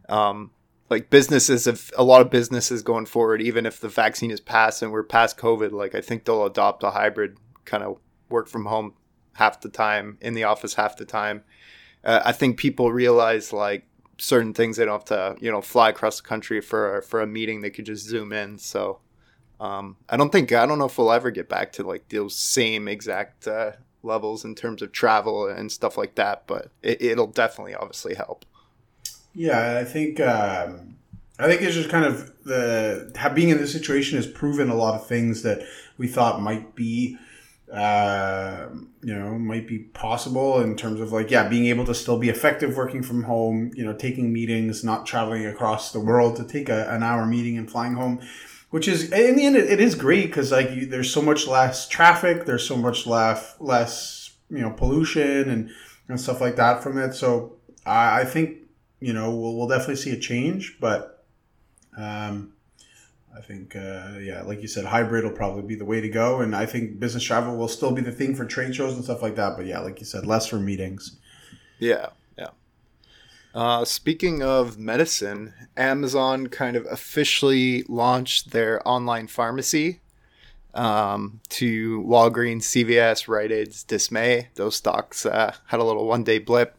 Um, 0.09 0.51
like 0.91 1.11
businesses, 1.11 1.67
if 1.67 1.91
a 1.97 2.05
lot 2.05 2.21
of 2.21 2.31
businesses 2.31 2.83
going 2.83 3.07
forward, 3.07 3.41
even 3.41 3.67
if 3.67 3.81
the 3.81 3.89
vaccine 3.89 4.31
is 4.31 4.41
passed 4.41 4.83
and 4.83 4.93
we're 4.93 5.03
past 5.03 5.39
COVID, 5.39 5.73
like 5.73 5.95
I 5.95 6.01
think 6.01 6.25
they'll 6.25 6.45
adopt 6.45 6.83
a 6.83 6.91
hybrid 6.91 7.39
kind 7.65 7.83
of 7.83 7.99
work 8.29 8.49
from 8.49 8.67
home 8.67 8.95
half 9.35 9.61
the 9.61 9.69
time, 9.69 10.19
in 10.21 10.35
the 10.35 10.45
office 10.45 10.75
half 10.75 10.97
the 10.97 11.05
time. 11.05 11.43
Uh, 12.05 12.21
I 12.25 12.33
think 12.33 12.59
people 12.59 12.93
realize 12.93 13.53
like 13.53 13.87
certain 14.19 14.55
things 14.55 14.77
they 14.77 14.85
don't 14.85 14.93
have 14.93 15.05
to, 15.07 15.37
you 15.41 15.51
know, 15.51 15.63
fly 15.63 15.89
across 15.89 16.21
the 16.21 16.29
country 16.29 16.61
for 16.61 17.03
for 17.03 17.21
a 17.21 17.27
meeting. 17.27 17.61
They 17.61 17.71
could 17.71 17.87
just 17.87 18.07
zoom 18.07 18.33
in. 18.33 18.59
So 18.59 19.01
um, 19.61 19.97
I 20.09 20.17
don't 20.17 20.31
think 20.31 20.53
I 20.53 20.67
don't 20.67 20.79
know 20.79 20.87
if 20.87 20.99
we'll 20.99 21.13
ever 21.13 21.31
get 21.31 21.49
back 21.49 21.73
to 21.73 21.83
like 21.83 22.09
those 22.09 22.35
same 22.35 22.89
exact 22.89 23.47
uh, 23.47 23.73
levels 24.03 24.45
in 24.45 24.55
terms 24.55 24.83
of 24.83 24.93
travel 24.93 25.47
and 25.49 25.71
stuff 25.71 25.97
like 25.97 26.15
that, 26.17 26.47
but 26.47 26.69
it, 26.83 27.17
will 27.17 27.27
definitely 27.27 27.75
obviously 27.75 28.15
help. 28.15 28.45
Yeah, 29.35 29.79
I 29.79 29.85
think 29.85 30.21
um, 30.21 30.97
I 31.39 31.49
think 31.49 31.63
it's 31.63 31.75
just 31.75 31.91
kind 31.91 32.05
of 32.05 32.33
the 32.45 33.13
being 33.35 33.49
in 33.49 33.59
this 33.59 33.73
situation 33.73 34.17
has 34.17 34.27
proven 34.27 34.69
a 34.69 34.75
lot 34.75 34.95
of 34.95 35.07
things 35.07 35.43
that 35.43 35.67
we 35.99 36.07
thought 36.07 36.41
might 36.41 36.75
be 36.75 37.19
uh, 37.73 38.69
you 39.03 39.15
know 39.15 39.37
might 39.37 39.67
be 39.67 39.79
possible 39.79 40.61
in 40.61 40.77
terms 40.77 41.01
of 41.01 41.11
like 41.11 41.31
yeah 41.31 41.49
being 41.49 41.67
able 41.67 41.85
to 41.85 41.95
still 41.95 42.19
be 42.19 42.29
effective 42.29 42.77
working 42.77 43.03
from 43.03 43.25
home 43.25 43.73
you 43.75 43.85
know 43.85 43.93
taking 43.93 44.33
meetings 44.33 44.85
not 44.85 45.07
traveling 45.07 45.45
across 45.47 45.91
the 45.91 45.99
world 45.99 46.37
to 46.37 46.45
take 46.45 46.69
a, 46.69 46.89
an 46.91 47.03
hour 47.03 47.27
meeting 47.27 47.59
and 47.59 47.71
flying 47.71 47.95
home 47.95 48.21
which 48.75 48.89
is 48.89 49.13
in 49.13 49.37
the 49.37 49.47
end 49.47 49.55
it, 49.55 49.71
it 49.71 49.79
is 49.79 49.95
great 49.95 50.27
because 50.27 50.51
like 50.51 50.69
you, 50.73 50.85
there's 50.85 51.09
so 51.09 51.23
much 51.23 51.47
less 51.47 51.87
traffic 51.87 52.45
there's 52.45 52.67
so 52.67 52.77
much 52.77 53.07
less 53.07 53.55
less 53.61 54.33
you 54.51 54.59
know 54.59 54.71
pollution 54.71 55.49
and 55.49 55.71
and 56.09 56.21
stuff 56.21 56.41
like 56.41 56.57
that 56.57 56.83
from 56.83 56.99
it 56.99 57.15
so 57.15 57.53
i, 57.87 58.23
I 58.23 58.25
think 58.25 58.57
you 58.99 59.13
know 59.13 59.31
we'll, 59.31 59.55
we'll 59.57 59.69
definitely 59.69 59.95
see 59.95 60.11
a 60.11 60.19
change 60.19 60.77
but 60.81 61.25
um 61.97 62.51
I 63.37 63.41
think, 63.41 63.75
uh, 63.75 64.19
yeah, 64.21 64.43
like 64.43 64.63
you 64.63 64.69
said, 64.69 64.85
hybrid 64.85 65.25
will 65.25 65.33
probably 65.33 65.63
be 65.63 65.75
the 65.75 65.85
way 65.85 66.01
to 66.01 66.09
go. 66.09 66.41
And 66.41 66.55
I 66.55 66.67
think 66.67 67.01
business 67.01 67.25
travel 67.25 67.57
will 67.57 67.67
still 67.67 67.91
be 67.91 68.01
the 68.01 68.13
thing 68.13 68.37
for 68.37 68.45
trade 68.45 68.77
shows 68.77 68.95
and 68.95 69.03
stuff 69.03 69.23
like 69.23 69.35
that. 69.35 69.57
But 69.57 69.67
yeah, 69.67 69.81
like 69.81 69.99
you 69.99 70.07
said, 70.07 70.25
less 70.25 70.47
for 70.47 70.61
meetings. 70.61 71.17
Yeah. 71.81 72.11
Uh, 73.55 73.85
speaking 73.85 74.43
of 74.43 74.79
medicine, 74.79 75.55
Amazon 75.77 76.49
kind 76.49 76.77
of 76.77 76.87
officially 76.91 77.85
launched 77.89 78.51
their 78.51 78.87
online 78.87 79.29
pharmacy. 79.29 80.01
um, 80.75 81.41
to 81.51 82.03
Walgreens, 82.03 82.63
CVS, 82.65 83.29
Rite 83.29 83.53
Aid's 83.53 83.85
dismay. 83.85 84.49
Those 84.57 84.77
stocks 84.77 85.25
uh, 85.25 85.55
had 85.67 85.81
a 85.81 85.85
little 85.85 86.07
one 86.07 86.25
day 86.25 86.39
blip. 86.39 86.77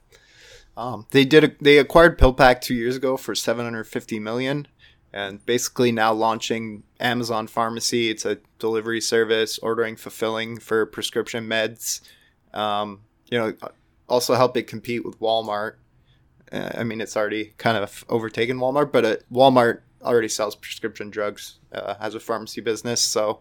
Um, 0.78 1.08
they 1.12 1.24
did 1.24 1.44
a, 1.46 1.52
they 1.62 1.78
acquired 1.78 2.20
PillPack 2.20 2.60
two 2.62 2.74
years 2.76 2.98
ago 2.98 3.16
for 3.16 3.34
750 3.34 4.20
million, 4.20 4.68
and 5.14 5.46
basically 5.46 5.92
now 5.94 6.12
launching 6.12 6.84
Amazon 7.00 7.48
Pharmacy. 7.48 8.10
It's 8.10 8.26
a 8.26 8.40
delivery 8.60 9.00
service, 9.00 9.58
ordering, 9.60 9.96
fulfilling 9.96 10.60
for 10.60 10.86
prescription 10.86 11.48
meds. 11.48 12.02
Um, 12.54 13.02
you 13.32 13.38
know, 13.40 13.54
also 14.10 14.36
help 14.36 14.58
it 14.58 14.64
compete 14.68 15.06
with 15.06 15.20
Walmart. 15.22 15.76
Uh, 16.52 16.70
I 16.76 16.84
mean, 16.84 17.02
it's 17.02 17.18
already 17.18 17.54
kind 17.58 17.78
of 17.78 18.06
overtaken 18.10 18.58
Walmart, 18.58 18.92
but 18.92 19.06
uh, 19.06 19.16
Walmart 19.32 19.82
already 20.02 20.30
sells 20.30 20.56
prescription 20.56 21.10
drugs 21.10 21.60
uh, 21.72 21.96
as 22.00 22.16
a 22.16 22.20
pharmacy 22.20 22.62
business. 22.62 23.02
So, 23.02 23.40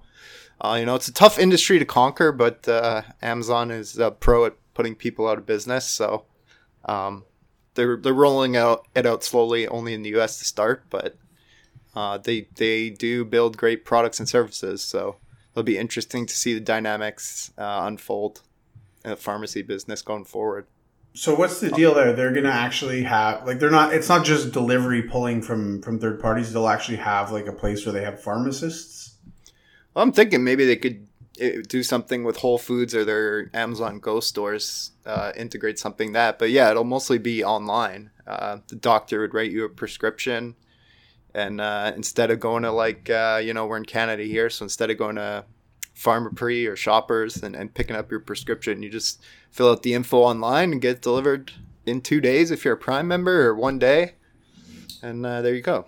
uh, 0.60 0.76
you 0.78 0.86
know, 0.86 0.94
it's 0.94 1.08
a 1.08 1.12
tough 1.12 1.38
industry 1.38 1.78
to 1.78 1.84
conquer, 1.84 2.32
but 2.32 2.66
uh, 2.68 3.02
Amazon 3.22 3.70
is 3.70 4.00
pro 4.20 4.46
at 4.46 4.54
putting 4.72 4.94
people 4.94 5.28
out 5.28 5.38
of 5.38 5.46
business. 5.46 5.86
So, 5.86 6.24
um, 6.84 7.24
they're 7.74 7.96
they're 7.96 8.14
rolling 8.14 8.56
out 8.56 8.86
it 8.94 9.04
out 9.04 9.24
slowly, 9.24 9.66
only 9.66 9.94
in 9.94 10.02
the 10.02 10.10
U.S. 10.10 10.38
to 10.38 10.44
start, 10.44 10.84
but 10.90 11.16
they 12.24 12.48
they 12.54 12.90
do 12.90 13.24
build 13.24 13.56
great 13.56 13.84
products 13.84 14.20
and 14.20 14.28
services. 14.28 14.80
So 14.80 15.16
it'll 15.52 15.64
be 15.64 15.76
interesting 15.76 16.24
to 16.26 16.34
see 16.34 16.54
the 16.54 16.60
dynamics 16.60 17.52
unfold 17.58 18.42
in 19.04 19.10
the 19.10 19.16
pharmacy 19.16 19.62
business 19.62 20.02
going 20.02 20.24
forward. 20.24 20.66
So 21.16 21.32
what's 21.36 21.60
the 21.60 21.70
deal 21.70 21.94
there? 21.94 22.12
They're 22.12 22.32
gonna 22.32 22.48
actually 22.48 23.04
have 23.04 23.46
like 23.46 23.60
they're 23.60 23.70
not. 23.70 23.94
It's 23.94 24.08
not 24.08 24.24
just 24.24 24.50
delivery 24.50 25.02
pulling 25.02 25.42
from 25.42 25.80
from 25.80 26.00
third 26.00 26.20
parties. 26.20 26.52
They'll 26.52 26.68
actually 26.68 26.96
have 26.96 27.30
like 27.30 27.46
a 27.46 27.52
place 27.52 27.86
where 27.86 27.92
they 27.92 28.02
have 28.02 28.20
pharmacists. 28.20 29.14
Well, 29.94 30.02
I'm 30.02 30.10
thinking 30.10 30.42
maybe 30.42 30.66
they 30.66 30.74
could 30.74 31.06
eh, 31.40 31.62
do 31.68 31.84
something 31.84 32.24
with 32.24 32.38
Whole 32.38 32.58
Foods 32.58 32.96
or 32.96 33.04
their 33.04 33.48
Amazon 33.54 34.00
Go 34.00 34.18
stores, 34.18 34.90
uh, 35.06 35.30
integrate 35.36 35.78
something 35.78 36.12
that. 36.14 36.40
But 36.40 36.50
yeah, 36.50 36.72
it'll 36.72 36.82
mostly 36.82 37.18
be 37.18 37.44
online. 37.44 38.10
Uh, 38.26 38.58
the 38.66 38.74
doctor 38.74 39.20
would 39.20 39.34
write 39.34 39.52
you 39.52 39.64
a 39.64 39.68
prescription, 39.68 40.56
and 41.32 41.60
uh, 41.60 41.92
instead 41.94 42.32
of 42.32 42.40
going 42.40 42.64
to 42.64 42.72
like 42.72 43.08
uh, 43.08 43.40
you 43.40 43.54
know 43.54 43.66
we're 43.66 43.76
in 43.76 43.84
Canada 43.84 44.24
here, 44.24 44.50
so 44.50 44.64
instead 44.64 44.90
of 44.90 44.98
going 44.98 45.14
to 45.14 45.44
Pharmaprix 45.96 46.68
or 46.68 46.76
Shoppers 46.76 47.42
and, 47.42 47.54
and 47.54 47.74
picking 47.74 47.96
up 47.96 48.10
your 48.10 48.20
prescription, 48.20 48.82
you 48.82 48.90
just 48.90 49.22
fill 49.50 49.70
out 49.70 49.82
the 49.82 49.94
info 49.94 50.18
online 50.18 50.72
and 50.72 50.80
get 50.80 51.02
delivered 51.02 51.52
in 51.86 52.00
two 52.00 52.20
days 52.20 52.50
if 52.50 52.64
you're 52.64 52.74
a 52.74 52.78
Prime 52.78 53.06
member 53.06 53.46
or 53.46 53.54
one 53.54 53.78
day, 53.78 54.14
and 55.02 55.24
uh, 55.24 55.42
there 55.42 55.54
you 55.54 55.62
go. 55.62 55.86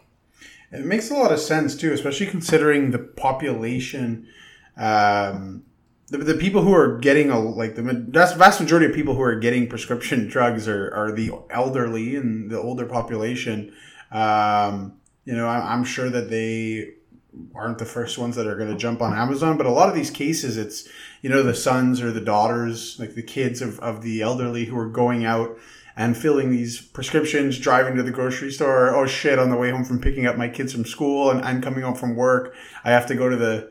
It 0.72 0.84
makes 0.84 1.10
a 1.10 1.14
lot 1.14 1.32
of 1.32 1.38
sense 1.38 1.76
too, 1.76 1.92
especially 1.92 2.26
considering 2.26 2.90
the 2.90 2.98
population. 2.98 4.28
Um, 4.76 5.64
the, 6.08 6.18
the 6.18 6.34
people 6.34 6.62
who 6.62 6.74
are 6.74 6.98
getting 6.98 7.30
a 7.30 7.38
like 7.38 7.74
the 7.74 7.82
vast, 7.82 8.60
majority 8.60 8.86
of 8.86 8.94
people 8.94 9.14
who 9.14 9.22
are 9.22 9.36
getting 9.36 9.68
prescription 9.68 10.28
drugs 10.28 10.68
are, 10.68 10.92
are 10.92 11.12
the 11.12 11.32
elderly 11.50 12.16
and 12.16 12.50
the 12.50 12.60
older 12.60 12.86
population. 12.86 13.72
Um, 14.10 15.00
you 15.24 15.34
know, 15.34 15.48
I, 15.48 15.72
I'm 15.72 15.84
sure 15.84 16.10
that 16.10 16.30
they 16.30 16.94
aren't 17.54 17.78
the 17.78 17.84
first 17.84 18.18
ones 18.18 18.36
that 18.36 18.46
are 18.46 18.56
going 18.56 18.70
to 18.70 18.76
jump 18.76 19.02
on 19.02 19.14
Amazon, 19.14 19.56
but 19.56 19.66
a 19.66 19.70
lot 19.70 19.88
of 19.88 19.94
these 19.94 20.10
cases, 20.10 20.56
it's, 20.56 20.88
you 21.22 21.30
know, 21.30 21.42
the 21.42 21.54
sons 21.54 22.00
or 22.00 22.10
the 22.10 22.20
daughters, 22.20 22.98
like 22.98 23.14
the 23.14 23.22
kids 23.22 23.60
of, 23.60 23.78
of 23.80 24.02
the 24.02 24.22
elderly 24.22 24.66
who 24.66 24.78
are 24.78 24.88
going 24.88 25.24
out 25.24 25.58
and 25.96 26.16
filling 26.16 26.50
these 26.50 26.80
prescriptions, 26.80 27.58
driving 27.58 27.96
to 27.96 28.02
the 28.02 28.10
grocery 28.10 28.50
store. 28.50 28.94
Oh 28.94 29.06
shit, 29.06 29.38
on 29.38 29.50
the 29.50 29.56
way 29.56 29.70
home 29.70 29.84
from 29.84 30.00
picking 30.00 30.26
up 30.26 30.36
my 30.36 30.48
kids 30.48 30.72
from 30.72 30.84
school 30.84 31.30
and 31.30 31.40
I'm 31.42 31.62
coming 31.62 31.82
home 31.82 31.94
from 31.94 32.16
work. 32.16 32.54
I 32.84 32.90
have 32.90 33.06
to 33.06 33.14
go 33.14 33.28
to 33.28 33.36
the, 33.36 33.70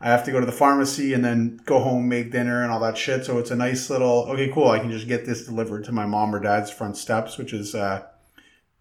I 0.00 0.08
have 0.08 0.24
to 0.24 0.32
go 0.32 0.38
to 0.38 0.46
the 0.46 0.52
pharmacy 0.52 1.14
and 1.14 1.24
then 1.24 1.60
go 1.64 1.80
home, 1.80 2.08
make 2.08 2.30
dinner 2.30 2.62
and 2.62 2.70
all 2.70 2.80
that 2.80 2.96
shit. 2.96 3.24
So 3.24 3.38
it's 3.38 3.50
a 3.50 3.56
nice 3.56 3.90
little, 3.90 4.26
okay, 4.30 4.50
cool. 4.52 4.68
I 4.68 4.78
can 4.78 4.90
just 4.90 5.08
get 5.08 5.26
this 5.26 5.46
delivered 5.46 5.84
to 5.84 5.92
my 5.92 6.06
mom 6.06 6.34
or 6.34 6.40
dad's 6.40 6.70
front 6.70 6.96
steps, 6.96 7.38
which 7.38 7.52
is, 7.52 7.74
uh, 7.74 8.06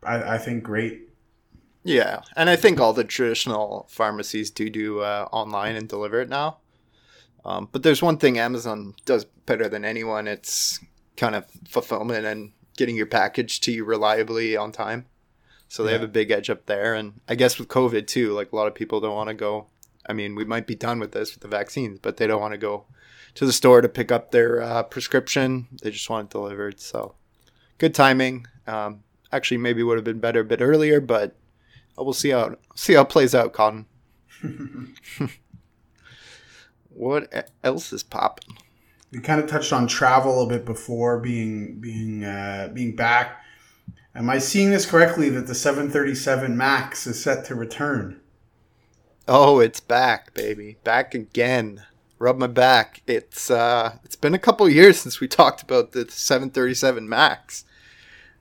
I, 0.04 0.36
I 0.36 0.38
think 0.38 0.64
great 0.64 1.13
yeah, 1.84 2.22
and 2.36 2.50
I 2.50 2.56
think 2.56 2.80
all 2.80 2.94
the 2.94 3.04
traditional 3.04 3.88
pharmacies 3.90 4.52
do 4.52 4.70
do 4.70 5.00
uh, 5.02 5.28
online 5.32 5.76
and 5.76 5.88
deliver 5.88 6.22
it 6.22 6.30
now. 6.30 6.58
Um, 7.46 7.68
but 7.72 7.84
there's 7.84 8.02
one 8.02 8.18
thing 8.18 8.40
Amazon 8.40 8.96
does 9.06 9.26
better 9.26 9.68
than 9.68 9.84
anyone. 9.84 10.28
It's 10.28 10.80
kind 11.18 11.36
of 11.36 11.46
fulfillment 11.68 12.26
and 12.26 12.54
getting 12.78 12.96
your 12.96 13.06
package 13.06 13.60
to 13.62 13.72
you 13.72 13.86
reliably 13.86 14.56
on 14.56 14.72
time. 14.72 15.06
So 15.68 15.84
they 15.84 15.92
yeah. 15.92 16.00
have 16.00 16.04
a 16.04 16.12
big 16.12 16.32
edge 16.32 16.50
up 16.50 16.66
there. 16.66 16.94
And 16.94 17.22
I 17.28 17.36
guess 17.36 17.60
with 17.60 17.68
COVID 17.68 18.08
too, 18.08 18.32
like 18.34 18.52
a 18.52 18.56
lot 18.56 18.68
of 18.68 18.76
people 18.76 19.02
don't 19.02 19.16
want 19.16 19.30
to 19.30 19.34
go. 19.34 19.68
I 20.08 20.14
mean, 20.14 20.36
we 20.36 20.46
might 20.46 20.68
be 20.68 20.76
done 20.76 21.00
with 21.00 21.12
this 21.12 21.34
with 21.34 21.42
the 21.42 21.48
vaccines, 21.48 22.00
but 22.00 22.18
they 22.18 22.28
don't 22.28 22.42
want 22.42 22.54
to 22.54 22.58
go 22.58 22.86
to 23.36 23.46
the 23.46 23.54
store 23.54 23.82
to 23.82 23.90
pick 23.90 24.12
up 24.12 24.32
their 24.32 24.62
uh, 24.62 24.84
prescription. 24.84 25.68
They 25.82 25.92
just 25.92 26.10
want 26.10 26.30
it 26.30 26.32
delivered. 26.32 26.80
So 26.80 27.16
good 27.78 27.96
timing. 27.96 28.46
Um, 28.68 29.04
actually, 29.32 29.58
maybe 29.58 29.84
would 29.84 29.98
have 29.98 30.06
been 30.06 30.20
better 30.20 30.42
a 30.42 30.46
bit 30.46 30.62
earlier, 30.62 31.02
but 31.02 31.36
we'll 31.98 32.14
see 32.14 32.30
how 32.30 32.56
see 32.76 32.94
how 32.94 33.02
it 33.02 33.10
plays 33.10 33.36
out, 33.36 33.54
Cotton. 33.54 33.86
what 36.90 37.52
else 37.64 37.94
is 37.94 38.04
popping? 38.04 38.58
We 39.12 39.20
kind 39.20 39.40
of 39.40 39.48
touched 39.48 39.72
on 39.72 39.88
travel 39.88 40.42
a 40.42 40.48
bit 40.48 40.66
before 40.66 41.20
being 41.20 41.80
being 41.80 42.24
uh, 42.24 42.70
being 42.74 42.96
back. 42.96 43.44
Am 44.16 44.30
I 44.30 44.38
seeing 44.38 44.72
this 44.72 44.86
correctly 44.86 45.30
that 45.30 45.48
the 45.48 45.56
737 45.56 46.56
Max 46.56 47.08
is 47.08 47.22
set 47.22 47.46
to 47.46 47.56
return? 47.56 48.20
Oh, 49.28 49.60
it's 49.60 49.80
back, 49.80 50.34
baby. 50.34 50.78
Back 50.84 51.16
again. 51.16 51.84
Rub 52.20 52.38
my 52.38 52.48
back. 52.48 53.02
It's 53.08 53.50
uh 53.50 53.98
it's 54.04 54.16
been 54.16 54.34
a 54.34 54.40
couple 54.40 54.68
years 54.70 55.00
since 55.00 55.20
we 55.20 55.28
talked 55.28 55.62
about 55.62 55.92
the 55.92 56.10
737 56.10 57.08
Max. 57.08 57.66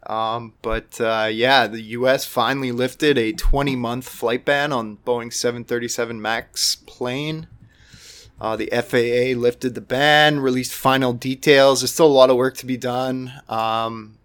Um, 0.07 0.55
but 0.63 1.01
uh, 1.01 1.29
yeah, 1.33 1.67
the 1.67 1.81
U.S. 1.81 2.25
finally 2.25 2.73
lifted 2.73 3.17
a 3.17 3.33
20 3.33 3.77
month 3.77 4.09
flight 4.09 4.45
ban 4.45 4.73
on 4.73 4.99
Boeing 5.07 5.33
737 5.33 6.21
MAX 6.21 6.77
plane. 6.77 7.47
Uh, 8.41 8.57
the 8.57 8.71
FAA 8.73 9.39
lifted 9.39 9.77
the 9.77 9.81
ban, 9.81 10.41
released 10.41 10.73
final 10.75 11.13
details. 11.13 11.81
There's 11.81 11.93
still 11.93 12.07
a 12.07 12.09
lot 12.09 12.31
of 12.31 12.37
work 12.37 12.57
to 12.57 12.67
be 12.67 12.77
done. 12.77 13.33
Um, 13.49 14.19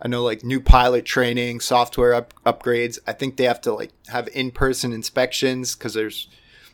I 0.00 0.08
know 0.08 0.22
like 0.22 0.42
new 0.42 0.60
pilot 0.60 1.04
training, 1.04 1.60
software 1.60 2.14
up- 2.14 2.32
upgrades. 2.46 2.98
I 3.06 3.12
think 3.12 3.36
they 3.36 3.44
have 3.44 3.60
to 3.62 3.74
like 3.74 3.92
have 4.08 4.28
in 4.28 4.50
person 4.50 4.92
inspections 4.92 5.74
because 5.74 5.92
there's 5.92 6.28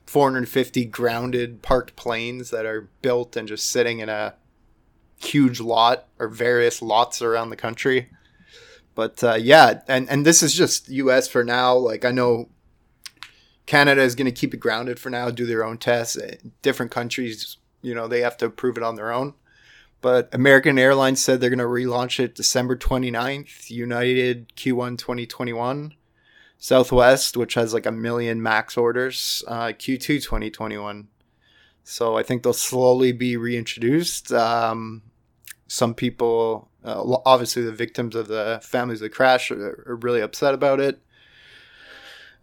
450 0.06 0.84
grounded 0.84 1.62
parked 1.62 1.96
planes 1.96 2.50
that 2.50 2.64
are 2.64 2.88
built 3.02 3.34
and 3.34 3.48
just 3.48 3.68
sitting 3.68 3.98
in 3.98 4.08
a 4.08 4.34
huge 5.18 5.60
lot 5.60 6.06
or 6.18 6.28
various 6.28 6.82
lots 6.82 7.22
around 7.22 7.50
the 7.50 7.56
country. 7.56 8.10
But 8.94 9.22
uh, 9.22 9.34
yeah, 9.34 9.80
and 9.88 10.08
and 10.08 10.24
this 10.24 10.42
is 10.42 10.54
just 10.54 10.88
U.S. 10.88 11.28
for 11.28 11.44
now. 11.44 11.74
Like 11.74 12.04
I 12.04 12.10
know 12.10 12.48
Canada 13.66 14.02
is 14.02 14.14
going 14.14 14.26
to 14.26 14.32
keep 14.32 14.54
it 14.54 14.60
grounded 14.60 14.98
for 14.98 15.10
now, 15.10 15.30
do 15.30 15.44
their 15.44 15.64
own 15.64 15.76
tests. 15.76 16.16
Uh, 16.16 16.36
different 16.62 16.92
countries, 16.92 17.58
you 17.82 17.94
know, 17.94 18.08
they 18.08 18.20
have 18.20 18.36
to 18.38 18.46
approve 18.46 18.76
it 18.76 18.82
on 18.82 18.94
their 18.94 19.12
own. 19.12 19.34
But 20.00 20.32
American 20.32 20.78
Airlines 20.78 21.22
said 21.22 21.40
they're 21.40 21.50
going 21.50 21.58
to 21.58 21.64
relaunch 21.64 22.20
it 22.20 22.34
December 22.34 22.76
29th, 22.76 23.70
United 23.70 24.54
Q1 24.56 24.98
2021, 24.98 25.94
Southwest, 26.58 27.36
which 27.36 27.54
has 27.54 27.74
like 27.74 27.86
a 27.86 27.92
million 27.92 28.42
max 28.42 28.76
orders, 28.76 29.42
uh, 29.48 29.68
Q2 29.68 30.22
2021. 30.22 31.08
So 31.88 32.16
I 32.16 32.24
think 32.24 32.42
they'll 32.42 32.52
slowly 32.52 33.12
be 33.12 33.36
reintroduced. 33.36 34.32
Um, 34.32 35.02
some 35.68 35.94
people, 35.94 36.68
uh, 36.84 37.00
obviously 37.24 37.62
the 37.62 37.70
victims 37.70 38.16
of 38.16 38.26
the 38.26 38.58
families 38.60 39.00
of 39.00 39.04
the 39.04 39.10
crash, 39.14 39.52
are, 39.52 39.84
are 39.86 39.94
really 39.94 40.20
upset 40.20 40.52
about 40.52 40.80
it. 40.80 41.00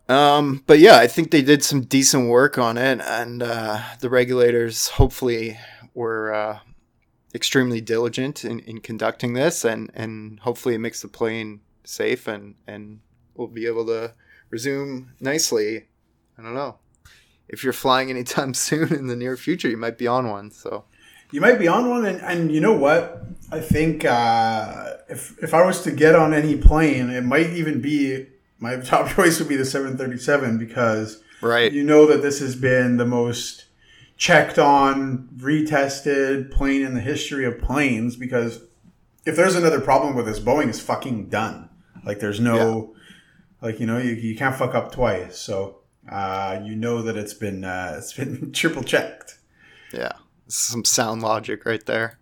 Um, 0.08 0.64
but 0.66 0.80
yeah, 0.80 0.98
I 0.98 1.08
think 1.08 1.32
they 1.32 1.42
did 1.42 1.62
some 1.62 1.82
decent 1.82 2.30
work 2.30 2.58
on 2.58 2.78
it, 2.78 3.02
and 3.02 3.44
uh, 3.44 3.82
the 4.00 4.10
regulators 4.10 4.88
hopefully 4.88 5.60
were 5.94 6.34
uh, 6.34 6.60
extremely 7.36 7.82
diligent 7.82 8.46
in, 8.46 8.62
in 8.62 8.80
conducting 8.80 9.34
this, 9.34 9.66
and, 9.66 9.92
and 9.94 10.40
hopefully 10.40 10.76
it 10.76 10.80
makes 10.80 11.02
the 11.02 11.10
plane 11.10 11.60
safe, 11.84 12.30
and 12.30 12.56
and 12.66 13.02
we'll 13.36 13.50
be 13.50 13.66
able 13.66 13.86
to 13.88 14.14
resume 14.50 15.12
nicely. 15.20 15.88
I 16.38 16.44
don't 16.44 16.56
know 16.56 16.78
if 17.54 17.64
you're 17.64 17.72
flying 17.72 18.10
anytime 18.10 18.54
soon 18.68 18.94
in 18.94 19.08
the 19.08 19.16
near 19.16 19.38
future, 19.38 19.70
you 19.70 19.78
might 19.78 19.98
be 19.98 20.08
on 20.08 20.30
one. 20.30 20.52
So 20.52 20.84
you 21.32 21.40
might 21.40 21.60
be 21.60 21.68
on 21.68 21.90
one, 21.90 22.06
and, 22.06 22.22
and 22.22 22.52
you 22.52 22.60
know 22.60 22.74
what? 22.74 23.24
I 23.52 23.60
think 23.60 24.04
uh, 24.04 24.94
if 25.08 25.42
if 25.42 25.54
I 25.54 25.66
was 25.66 25.82
to 25.84 25.92
get 25.92 26.16
on 26.16 26.34
any 26.34 26.58
plane, 26.58 27.10
it 27.10 27.24
might 27.24 27.52
even 27.52 27.80
be 27.82 28.28
my 28.60 28.76
top 28.82 29.10
choice 29.16 29.40
would 29.40 29.48
be 29.48 29.56
the 29.56 29.66
737 29.66 30.58
because 30.58 31.24
right, 31.42 31.72
you 31.72 31.84
know 31.84 32.06
that 32.08 32.22
this 32.22 32.40
has 32.40 32.56
been 32.56 32.98
the 32.98 33.06
most 33.06 33.66
checked 34.18 34.58
on, 34.58 35.30
retested 35.38 36.52
plane 36.52 36.82
in 36.82 36.96
the 36.96 37.02
history 37.02 37.46
of 37.46 37.60
planes. 37.60 38.16
Because 38.16 38.64
if 39.26 39.36
there's 39.36 39.56
another 39.56 39.80
problem 39.80 40.16
with 40.16 40.26
this, 40.26 40.40
Boeing 40.40 40.70
is 40.70 40.82
fucking 40.82 41.30
done. 41.30 41.70
Like 42.04 42.20
there's 42.20 42.40
no, 42.40 42.96
yeah. 43.62 43.68
like 43.68 43.80
you 43.80 43.86
know, 43.86 44.00
you, 44.00 44.14
you 44.14 44.36
can't 44.36 44.56
fuck 44.56 44.74
up 44.74 44.92
twice. 44.92 45.38
So 45.38 45.83
uh, 46.10 46.60
you 46.64 46.76
know 46.76 47.02
that 47.02 47.18
it's 47.18 47.34
been 47.34 47.64
uh, 47.64 47.96
it's 47.98 48.14
been 48.14 48.52
triple 48.52 48.84
checked. 48.84 49.40
Yeah, 49.94 50.14
some 50.48 50.86
sound 50.86 51.22
logic 51.22 51.66
right 51.66 51.86
there. 51.86 52.20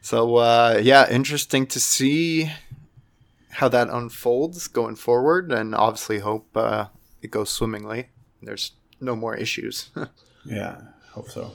So 0.00 0.36
uh, 0.36 0.80
yeah, 0.82 1.10
interesting 1.10 1.66
to 1.68 1.80
see 1.80 2.52
how 3.50 3.68
that 3.68 3.88
unfolds 3.88 4.68
going 4.68 4.96
forward, 4.96 5.50
and 5.50 5.74
obviously 5.74 6.18
hope 6.20 6.56
uh, 6.56 6.86
it 7.22 7.30
goes 7.30 7.50
swimmingly. 7.50 8.08
There's 8.42 8.72
no 9.00 9.16
more 9.16 9.34
issues. 9.34 9.90
yeah, 10.44 10.80
hope 11.12 11.30
so. 11.30 11.52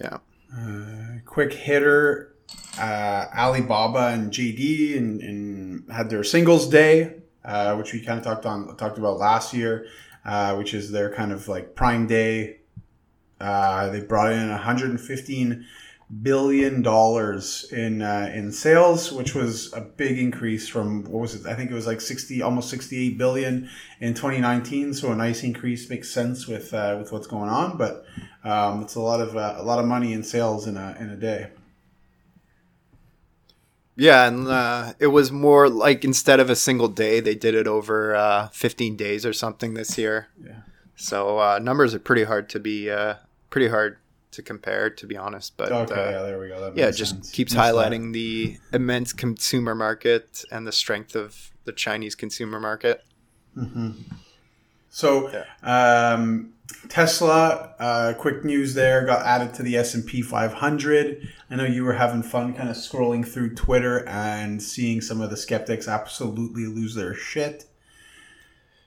Yeah. 0.00 0.18
Uh, 0.54 1.20
quick 1.24 1.54
hitter, 1.54 2.34
uh, 2.78 3.26
Alibaba 3.34 4.08
and 4.08 4.30
JD, 4.30 4.98
and, 4.98 5.20
and 5.22 5.92
had 5.92 6.10
their 6.10 6.24
singles 6.24 6.68
day, 6.68 7.14
uh, 7.44 7.74
which 7.76 7.92
we 7.92 8.00
kind 8.00 8.18
of 8.18 8.24
talked 8.24 8.44
on 8.44 8.76
talked 8.76 8.98
about 8.98 9.18
last 9.18 9.54
year, 9.54 9.86
uh, 10.24 10.54
which 10.54 10.74
is 10.74 10.90
their 10.90 11.12
kind 11.12 11.32
of 11.32 11.48
like 11.48 11.74
prime 11.74 12.06
day. 12.06 12.58
Uh, 13.40 13.88
they 13.90 14.00
brought 14.00 14.32
in 14.32 14.48
115 14.48 15.66
billion 16.22 16.82
dollars 16.82 17.64
in 17.72 18.02
uh, 18.02 18.30
in 18.34 18.52
sales, 18.52 19.10
which 19.10 19.34
was 19.34 19.72
a 19.72 19.80
big 19.80 20.18
increase 20.18 20.68
from 20.68 21.04
what 21.04 21.20
was 21.20 21.34
it? 21.34 21.46
I 21.46 21.54
think 21.54 21.70
it 21.70 21.74
was 21.74 21.86
like 21.86 22.00
60, 22.00 22.42
almost 22.42 22.68
68 22.70 23.16
billion 23.16 23.68
in 24.00 24.14
2019. 24.14 24.94
So 24.94 25.12
a 25.12 25.16
nice 25.16 25.42
increase 25.42 25.88
makes 25.88 26.10
sense 26.10 26.46
with 26.46 26.74
uh, 26.74 26.96
with 26.98 27.12
what's 27.12 27.26
going 27.26 27.48
on, 27.48 27.78
but 27.78 28.04
um, 28.44 28.82
it's 28.82 28.94
a 28.94 29.00
lot 29.00 29.20
of 29.20 29.36
uh, 29.36 29.54
a 29.58 29.62
lot 29.62 29.78
of 29.78 29.86
money 29.86 30.12
in 30.12 30.22
sales 30.22 30.66
in 30.66 30.76
a 30.76 30.96
in 31.00 31.08
a 31.08 31.16
day. 31.16 31.50
Yeah, 33.96 34.26
and 34.26 34.48
uh, 34.48 34.94
it 34.98 35.08
was 35.08 35.30
more 35.30 35.68
like 35.68 36.04
instead 36.04 36.40
of 36.40 36.48
a 36.48 36.56
single 36.56 36.88
day, 36.88 37.20
they 37.20 37.34
did 37.34 37.54
it 37.54 37.66
over 37.66 38.14
uh, 38.14 38.48
15 38.48 38.96
days 38.96 39.26
or 39.26 39.32
something 39.32 39.74
this 39.74 39.98
year. 39.98 40.28
Yeah. 40.42 40.60
So 40.96 41.38
uh, 41.38 41.58
numbers 41.60 41.94
are 41.94 41.98
pretty 41.98 42.24
hard 42.24 42.48
to 42.50 42.60
be 42.60 42.90
uh, 42.90 43.16
pretty 43.50 43.68
hard 43.68 43.98
to 44.30 44.42
compare, 44.42 44.88
to 44.88 45.06
be 45.06 45.16
honest. 45.16 45.56
But 45.58 45.72
Okay, 45.72 45.94
uh, 45.94 46.10
yeah, 46.10 46.22
there 46.22 46.40
we 46.40 46.48
go. 46.48 46.58
That 46.60 46.76
yeah, 46.76 46.86
it 46.86 46.92
just 46.92 47.12
sense. 47.16 47.30
keeps 47.30 47.52
Missed 47.52 47.64
that. 47.74 47.74
highlighting 47.74 48.12
the 48.14 48.56
immense 48.72 49.12
consumer 49.12 49.74
market 49.74 50.42
and 50.50 50.66
the 50.66 50.72
strength 50.72 51.14
of 51.14 51.50
the 51.64 51.72
Chinese 51.72 52.14
consumer 52.14 52.58
market. 52.60 53.02
So, 54.94 55.30
Yeah. 55.32 56.12
um, 56.12 56.52
Tesla, 56.90 57.74
uh, 57.78 58.12
quick 58.18 58.44
news 58.44 58.74
there, 58.74 59.06
got 59.06 59.24
added 59.24 59.54
to 59.54 59.62
the 59.62 59.74
S 59.76 59.94
and 59.94 60.06
P 60.06 60.20
500. 60.20 61.28
I 61.50 61.56
know 61.56 61.64
you 61.64 61.82
were 61.82 61.94
having 61.94 62.22
fun, 62.22 62.52
kind 62.52 62.68
of 62.68 62.76
scrolling 62.76 63.26
through 63.26 63.54
Twitter 63.54 64.06
and 64.06 64.62
seeing 64.62 65.00
some 65.00 65.22
of 65.22 65.30
the 65.30 65.36
skeptics 65.36 65.88
absolutely 65.88 66.66
lose 66.66 66.94
their 66.94 67.14
shit. 67.14 67.64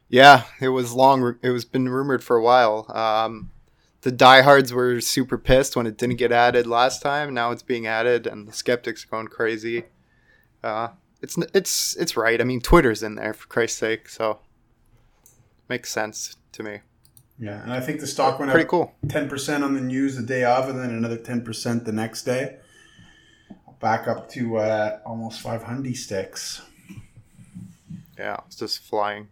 Yeah, 0.07 0.43
it 0.62 0.69
was 0.69 0.93
long. 0.93 1.38
It 1.41 1.50
was 1.50 1.65
been 1.65 1.89
rumored 1.89 2.24
for 2.24 2.35
a 2.38 2.43
while. 2.43 2.85
Um, 2.95 3.50
the 4.01 4.12
diehards 4.12 4.71
were 4.71 5.01
super 5.01 5.39
pissed 5.39 5.75
when 5.75 5.88
it 5.88 5.97
didn't 5.97 6.17
get 6.17 6.31
added 6.31 6.67
last 6.67 7.01
time. 7.01 7.33
Now 7.33 7.50
it's 7.50 7.63
being 7.63 7.88
added, 7.88 8.27
and 8.27 8.47
the 8.47 8.53
skeptics 8.53 9.03
are 9.03 9.07
going 9.07 9.27
crazy. 9.27 9.85
Uh, 10.63 10.89
it's 11.24 11.35
it's 11.55 11.95
it's 11.95 12.15
right. 12.15 12.39
I 12.39 12.43
mean, 12.43 12.62
Twitter's 12.62 13.01
in 13.01 13.15
there 13.15 13.33
for 13.33 13.47
Christ's 13.47 13.79
sake, 13.79 14.07
so 14.07 14.39
makes 15.69 15.91
sense 15.91 16.36
to 16.53 16.63
me. 16.63 16.79
Yeah, 17.38 17.62
and 17.62 17.74
I 17.74 17.81
think 17.81 18.00
the 18.00 18.07
stock 18.07 18.39
went 18.39 18.51
Pretty 18.51 18.65
up 18.65 18.69
cool. 18.69 18.95
ten 19.10 19.27
percent 19.27 19.63
on 19.63 19.74
the 19.74 19.81
news 19.81 20.15
the 20.15 20.24
day 20.24 20.43
of, 20.43 20.69
and 20.69 20.79
then 20.79 20.89
another 20.91 21.17
ten 21.17 21.43
percent 21.43 21.84
the 21.86 21.91
next 21.91 22.24
day, 22.24 22.57
back 23.81 24.07
up 24.07 24.29
to 24.31 24.57
uh, 24.57 25.00
almost 25.05 25.41
five 25.41 25.63
hundred 25.63 25.95
sticks. 25.98 26.62
Yeah, 28.17 28.38
it's 28.48 28.55
just 28.55 28.79
flying. 28.84 29.27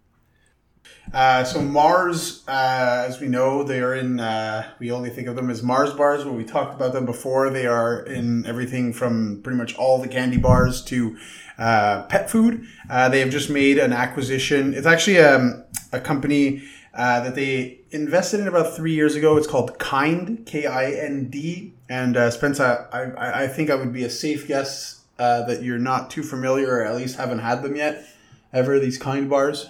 Uh, 1.14 1.44
so 1.44 1.62
Mars, 1.62 2.44
uh, 2.48 3.06
as 3.08 3.22
we 3.22 3.28
know, 3.28 3.64
they 3.64 3.80
are 3.80 3.96
in. 3.96 4.20
Uh, 4.20 4.70
we 4.80 4.92
only 4.92 5.10
think 5.10 5.30
of 5.30 5.38
them 5.38 5.50
as 5.50 5.64
Mars 5.64 5.94
bars, 5.94 6.26
but 6.26 6.34
we 6.34 6.44
talked 6.44 6.76
about 6.76 6.92
them 6.92 7.06
before. 7.06 7.50
They 7.50 7.68
are 7.68 8.02
in 8.02 8.46
everything 8.46 8.92
from 8.92 9.42
pretty 9.44 9.58
much 9.58 9.76
all 9.76 10.02
the 10.02 10.10
candy 10.10 10.38
bars 10.38 10.84
to 10.86 11.18
uh, 11.58 12.04
pet 12.04 12.30
food. 12.30 12.66
Uh, 12.90 13.10
they 13.10 13.20
have 13.20 13.30
just 13.30 13.50
made 13.50 13.78
an 13.78 13.94
acquisition. 13.94 14.74
It's 14.74 14.88
actually 14.88 15.20
um, 15.20 15.64
a 15.92 16.00
company 16.00 16.64
uh, 16.94 17.22
that 17.22 17.36
they 17.36 17.80
invested 17.92 18.40
in 18.40 18.48
about 18.48 18.76
three 18.76 18.94
years 18.94 19.16
ago. 19.16 19.38
It's 19.38 19.48
called 19.48 19.80
Kind, 19.80 20.46
K 20.46 20.66
I 20.66 20.92
N 20.92 21.30
D. 21.30 21.74
And 21.90 22.18
uh, 22.18 22.32
Spencer, 22.32 22.88
I, 22.92 23.02
I, 23.02 23.44
I 23.44 23.48
think 23.48 23.70
I 23.70 23.76
would 23.76 23.94
be 23.94 24.04
a 24.04 24.10
safe 24.10 24.48
guess 24.48 25.02
uh, 25.20 25.44
that 25.44 25.62
you're 25.62 25.78
not 25.78 26.10
too 26.10 26.24
familiar, 26.24 26.70
or 26.70 26.86
at 26.86 26.96
least 26.96 27.18
haven't 27.18 27.40
had 27.40 27.62
them 27.62 27.76
yet. 27.76 28.06
Ever 28.52 28.80
these 28.80 28.98
Kind 28.98 29.30
bars? 29.30 29.70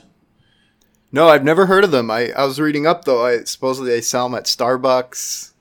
No, 1.12 1.30
I've 1.30 1.44
never 1.44 1.68
heard 1.68 1.84
of 1.84 1.92
them. 1.92 2.10
I, 2.10 2.32
I 2.32 2.46
was 2.46 2.60
reading 2.60 2.88
up 2.88 3.06
though. 3.06 3.26
I 3.26 3.44
supposedly 3.44 3.92
they 3.92 4.02
sell 4.02 4.28
them 4.28 4.38
at 4.38 4.46
Starbucks, 4.46 5.52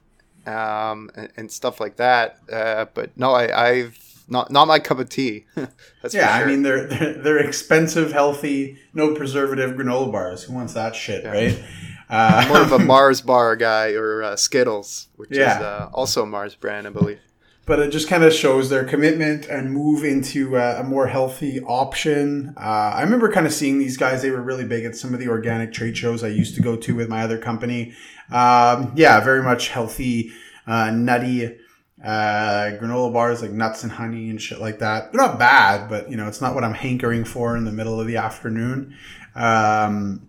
um, 0.46 1.10
and, 1.14 1.28
and 1.36 1.52
stuff 1.52 1.78
like 1.78 1.96
that. 1.96 2.38
Uh, 2.50 2.86
but 2.94 3.16
no, 3.16 3.32
I, 3.32 3.68
I've 3.68 3.98
not 4.28 4.50
not 4.50 4.66
my 4.68 4.78
cup 4.78 4.98
of 4.98 5.08
tea. 5.08 5.44
That's 6.02 6.14
Yeah, 6.14 6.36
sure. 6.38 6.46
I 6.46 6.48
mean 6.48 6.62
they're, 6.62 6.86
they're 6.86 7.14
they're 7.14 7.38
expensive, 7.38 8.12
healthy, 8.12 8.78
no 8.94 9.14
preservative 9.14 9.72
granola 9.72 10.10
bars. 10.12 10.44
Who 10.44 10.52
wants 10.54 10.74
that 10.74 10.94
shit, 10.94 11.24
right? 11.24 11.62
Uh, 12.10 12.44
more 12.48 12.60
of 12.60 12.72
a 12.72 12.78
Mars 12.78 13.22
bar 13.22 13.56
guy 13.56 13.92
or 13.92 14.22
uh, 14.22 14.36
Skittles, 14.36 15.08
which 15.16 15.30
Yeah. 15.32 15.56
is 15.56 15.62
uh, 15.62 15.88
also 15.94 16.24
a 16.24 16.26
Mars 16.26 16.54
brand, 16.54 16.86
I 16.86 16.90
believe. 16.90 17.20
but 17.64 17.78
it 17.78 17.90
just 17.90 18.06
kind 18.06 18.22
of 18.22 18.34
shows 18.34 18.68
their 18.68 18.84
commitment 18.84 19.46
and 19.46 19.72
move 19.72 20.04
into 20.04 20.58
uh, 20.58 20.76
a 20.78 20.84
more 20.84 21.06
healthy 21.06 21.62
option. 21.62 22.52
Uh, 22.58 22.60
I 22.96 23.00
remember 23.02 23.32
kind 23.32 23.46
of 23.46 23.52
seeing 23.54 23.78
these 23.78 23.96
guys; 23.96 24.20
they 24.20 24.30
were 24.30 24.42
really 24.42 24.66
big 24.66 24.84
at 24.84 24.94
some 24.94 25.14
of 25.14 25.20
the 25.20 25.28
organic 25.28 25.72
trade 25.72 25.96
shows 25.96 26.22
I 26.22 26.28
used 26.28 26.54
to 26.56 26.60
go 26.60 26.76
to 26.76 26.94
with 26.94 27.08
my 27.08 27.22
other 27.22 27.38
company. 27.38 27.94
Um, 28.30 28.92
yeah, 28.94 29.18
very 29.20 29.42
much 29.42 29.68
healthy, 29.68 30.32
uh, 30.66 30.90
nutty 30.90 31.56
uh, 32.02 32.76
granola 32.80 33.12
bars 33.12 33.42
like 33.42 33.52
nuts 33.52 33.84
and 33.84 33.92
honey 33.92 34.28
and 34.28 34.40
shit 34.40 34.60
like 34.60 34.80
that. 34.80 35.12
They're 35.12 35.20
not 35.20 35.38
bad, 35.38 35.88
but 35.88 36.10
you 36.10 36.16
know, 36.16 36.26
it's 36.26 36.40
not 36.40 36.54
what 36.54 36.64
I'm 36.64 36.74
hankering 36.74 37.24
for 37.24 37.56
in 37.56 37.64
the 37.64 37.72
middle 37.72 38.00
of 38.00 38.06
the 38.06 38.16
afternoon. 38.16 38.96
Um, 39.34 40.28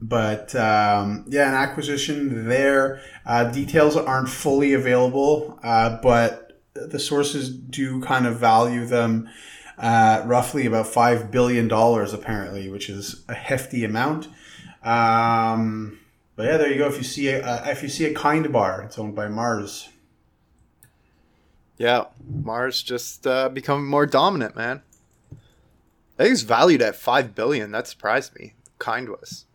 but 0.00 0.54
um, 0.54 1.24
yeah, 1.28 1.48
an 1.48 1.54
acquisition 1.54 2.48
there. 2.48 3.00
Uh, 3.26 3.44
details 3.44 3.96
aren't 3.96 4.28
fully 4.28 4.72
available, 4.72 5.58
uh, 5.62 5.98
but 6.02 6.58
the 6.74 6.98
sources 6.98 7.50
do 7.50 8.00
kind 8.02 8.26
of 8.26 8.36
value 8.38 8.86
them 8.86 9.28
uh, 9.78 10.22
roughly 10.26 10.66
about 10.66 10.86
five 10.86 11.30
billion 11.30 11.68
dollars, 11.68 12.12
apparently, 12.12 12.68
which 12.68 12.88
is 12.88 13.24
a 13.28 13.34
hefty 13.34 13.84
amount. 13.84 14.28
Um, 14.82 15.98
but 16.36 16.46
yeah, 16.46 16.56
there 16.56 16.70
you 16.70 16.78
go. 16.78 16.86
If 16.86 16.96
you 16.96 17.04
see 17.04 17.28
a 17.28 17.42
uh, 17.42 17.64
if 17.68 17.82
you 17.82 17.88
see 17.88 18.04
a 18.04 18.14
kind 18.14 18.50
bar, 18.52 18.82
it's 18.82 18.98
owned 18.98 19.14
by 19.14 19.28
Mars. 19.28 19.88
Yeah, 21.80 22.04
Mars 22.28 22.82
just 22.82 23.26
uh, 23.26 23.48
becoming 23.48 23.86
more 23.86 24.04
dominant, 24.04 24.54
man. 24.54 24.82
I 25.32 26.24
think 26.24 26.32
it's 26.34 26.42
valued 26.42 26.82
at 26.82 26.94
five 26.94 27.34
billion. 27.34 27.70
That 27.72 27.86
surprised 27.86 28.38
me. 28.38 28.52
Kind 28.78 29.08
was. 29.08 29.46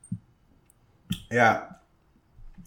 Yeah. 1.29 1.65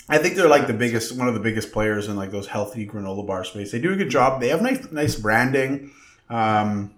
I 0.08 0.18
think 0.18 0.36
they're 0.36 0.48
like 0.48 0.68
the 0.68 0.74
biggest, 0.74 1.18
one 1.18 1.26
of 1.26 1.34
the 1.34 1.40
biggest 1.40 1.72
players 1.72 2.06
in 2.06 2.14
like 2.14 2.30
those 2.30 2.46
healthy 2.46 2.86
granola 2.86 3.26
bar 3.26 3.42
space. 3.42 3.72
They 3.72 3.80
do 3.80 3.92
a 3.92 3.96
good 3.96 4.10
job. 4.10 4.40
They 4.40 4.50
have 4.50 4.62
nice, 4.62 4.92
nice 4.92 5.16
branding. 5.16 5.90
Um, 6.30 6.94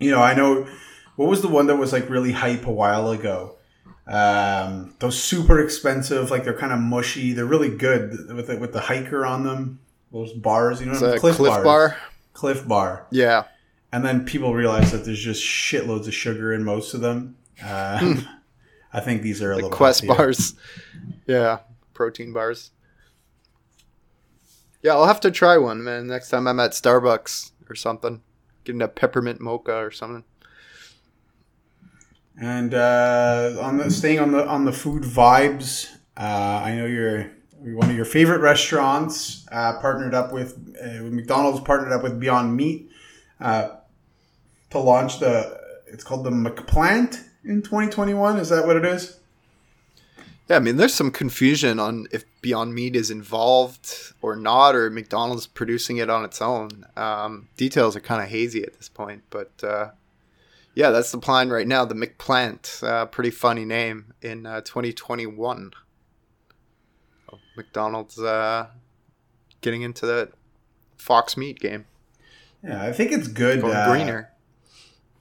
you 0.00 0.10
know, 0.10 0.20
I 0.20 0.34
know 0.34 0.66
what 1.14 1.28
was 1.28 1.42
the 1.42 1.48
one 1.48 1.68
that 1.68 1.76
was 1.76 1.92
like 1.92 2.10
really 2.10 2.32
hype 2.32 2.66
a 2.66 2.72
while 2.72 3.12
ago. 3.12 3.54
Um, 4.08 4.96
those 4.98 5.22
super 5.22 5.60
expensive, 5.60 6.32
like 6.32 6.42
they're 6.42 6.58
kind 6.58 6.72
of 6.72 6.80
mushy. 6.80 7.34
They're 7.34 7.44
really 7.44 7.70
good 7.70 8.34
with 8.34 8.48
with 8.58 8.72
the 8.72 8.80
hiker 8.80 9.24
on 9.24 9.44
them. 9.44 9.78
Those 10.14 10.32
bars, 10.32 10.80
you 10.80 10.86
know, 10.86 10.94
Clif, 11.18 11.34
Clif 11.34 11.50
bars. 11.50 11.64
Bar. 11.64 11.96
Clif 12.34 12.68
Bar. 12.68 13.06
Yeah, 13.10 13.44
And 13.92 14.04
then 14.04 14.24
people 14.24 14.54
realize 14.54 14.92
that 14.92 15.04
there's 15.04 15.18
just 15.18 15.42
shitloads 15.42 16.06
of 16.06 16.14
sugar 16.14 16.52
in 16.52 16.62
most 16.62 16.94
of 16.94 17.00
them. 17.00 17.36
Um, 17.60 18.24
I 18.92 19.00
think 19.00 19.22
these 19.22 19.42
are 19.42 19.50
a 19.50 19.56
the 19.56 19.62
little 19.62 19.76
Quest 19.76 20.04
healthier. 20.04 20.16
bars. 20.26 20.54
Yeah, 21.26 21.58
protein 21.94 22.32
bars. 22.32 22.70
Yeah, 24.82 24.92
I'll 24.92 25.06
have 25.06 25.18
to 25.20 25.32
try 25.32 25.58
one, 25.58 25.82
man. 25.82 26.06
Next 26.06 26.28
time 26.28 26.46
I'm 26.46 26.60
at 26.60 26.70
Starbucks 26.72 27.50
or 27.68 27.74
something, 27.74 28.22
getting 28.62 28.82
a 28.82 28.88
peppermint 28.88 29.40
mocha 29.40 29.74
or 29.78 29.90
something. 29.90 30.22
And 32.40 32.72
uh, 32.72 33.56
on 33.60 33.78
the 33.78 33.90
staying 33.90 34.20
on 34.20 34.30
the 34.30 34.46
on 34.46 34.64
the 34.64 34.72
food 34.72 35.02
vibes, 35.02 35.90
uh, 36.16 36.62
I 36.64 36.76
know 36.76 36.86
you're 36.86 37.32
one 37.72 37.88
of 37.88 37.96
your 37.96 38.04
favorite 38.04 38.40
restaurants 38.40 39.46
uh, 39.50 39.78
partnered 39.80 40.14
up 40.14 40.32
with 40.32 40.76
uh, 40.82 41.02
McDonald's 41.04 41.60
partnered 41.60 41.92
up 41.92 42.02
with 42.02 42.20
Beyond 42.20 42.54
Meat 42.56 42.90
uh, 43.40 43.70
to 44.70 44.78
launch 44.78 45.18
the 45.18 45.60
it's 45.86 46.04
called 46.04 46.24
the 46.24 46.30
McPlant 46.30 47.24
in 47.44 47.62
2021. 47.62 48.38
Is 48.38 48.48
that 48.50 48.66
what 48.66 48.76
it 48.76 48.84
is? 48.84 49.18
Yeah, 50.48 50.56
I 50.56 50.58
mean, 50.58 50.76
there's 50.76 50.92
some 50.92 51.10
confusion 51.10 51.78
on 51.80 52.06
if 52.12 52.24
Beyond 52.42 52.74
Meat 52.74 52.96
is 52.96 53.10
involved 53.10 54.12
or 54.20 54.36
not, 54.36 54.74
or 54.74 54.90
McDonald's 54.90 55.46
producing 55.46 55.96
it 55.96 56.10
on 56.10 56.22
its 56.24 56.42
own. 56.42 56.84
Um, 56.96 57.48
details 57.56 57.96
are 57.96 58.00
kind 58.00 58.22
of 58.22 58.28
hazy 58.28 58.62
at 58.62 58.74
this 58.74 58.90
point, 58.90 59.22
but 59.30 59.52
uh, 59.62 59.90
Yeah, 60.74 60.90
that's 60.90 61.12
the 61.12 61.18
plan 61.18 61.48
right 61.50 61.66
now. 61.66 61.84
The 61.86 61.94
McPlant, 61.94 62.82
uh, 62.82 63.06
pretty 63.06 63.30
funny 63.30 63.64
name 63.64 64.12
in 64.20 64.44
uh, 64.44 64.60
2021. 64.62 65.72
McDonald's 67.56 68.18
uh, 68.18 68.68
getting 69.60 69.82
into 69.82 70.06
the 70.06 70.30
Fox 70.96 71.36
Meat 71.36 71.58
game. 71.60 71.86
Yeah, 72.62 72.82
I 72.82 72.92
think 72.92 73.12
it's 73.12 73.28
good. 73.28 73.62
Uh, 73.62 73.90
greener. 73.90 74.30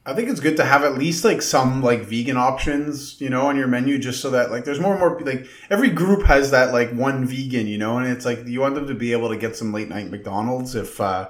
I 0.05 0.13
think 0.13 0.29
it's 0.29 0.41
good 0.41 0.57
to 0.57 0.65
have 0.65 0.83
at 0.83 0.97
least 0.97 1.23
like 1.23 1.41
some 1.41 1.81
like 1.81 2.01
vegan 2.01 2.35
options, 2.35 3.21
you 3.21 3.29
know, 3.29 3.47
on 3.47 3.55
your 3.55 3.67
menu, 3.67 3.97
just 3.97 4.21
so 4.21 4.29
that 4.31 4.51
like 4.51 4.65
there's 4.65 4.79
more 4.79 4.91
and 4.91 4.99
more 4.99 5.19
like 5.21 5.47
every 5.69 5.89
group 5.89 6.23
has 6.23 6.51
that 6.51 6.73
like 6.73 6.91
one 6.91 7.25
vegan, 7.25 7.67
you 7.67 7.77
know, 7.77 7.97
and 7.97 8.07
it's 8.07 8.25
like 8.25 8.45
you 8.45 8.59
want 8.59 8.75
them 8.75 8.87
to 8.87 8.93
be 8.93 9.13
able 9.13 9.29
to 9.29 9.37
get 9.37 9.55
some 9.55 9.71
late 9.71 9.87
night 9.87 10.09
McDonald's 10.11 10.75
if 10.75 10.99
uh, 10.99 11.29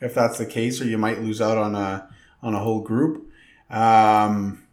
if 0.00 0.14
that's 0.14 0.38
the 0.38 0.46
case, 0.46 0.80
or 0.80 0.84
you 0.84 0.98
might 0.98 1.22
lose 1.22 1.40
out 1.40 1.58
on 1.58 1.74
a 1.74 2.08
on 2.40 2.54
a 2.54 2.60
whole 2.60 2.82
group. 2.82 3.28
Um, 3.68 4.63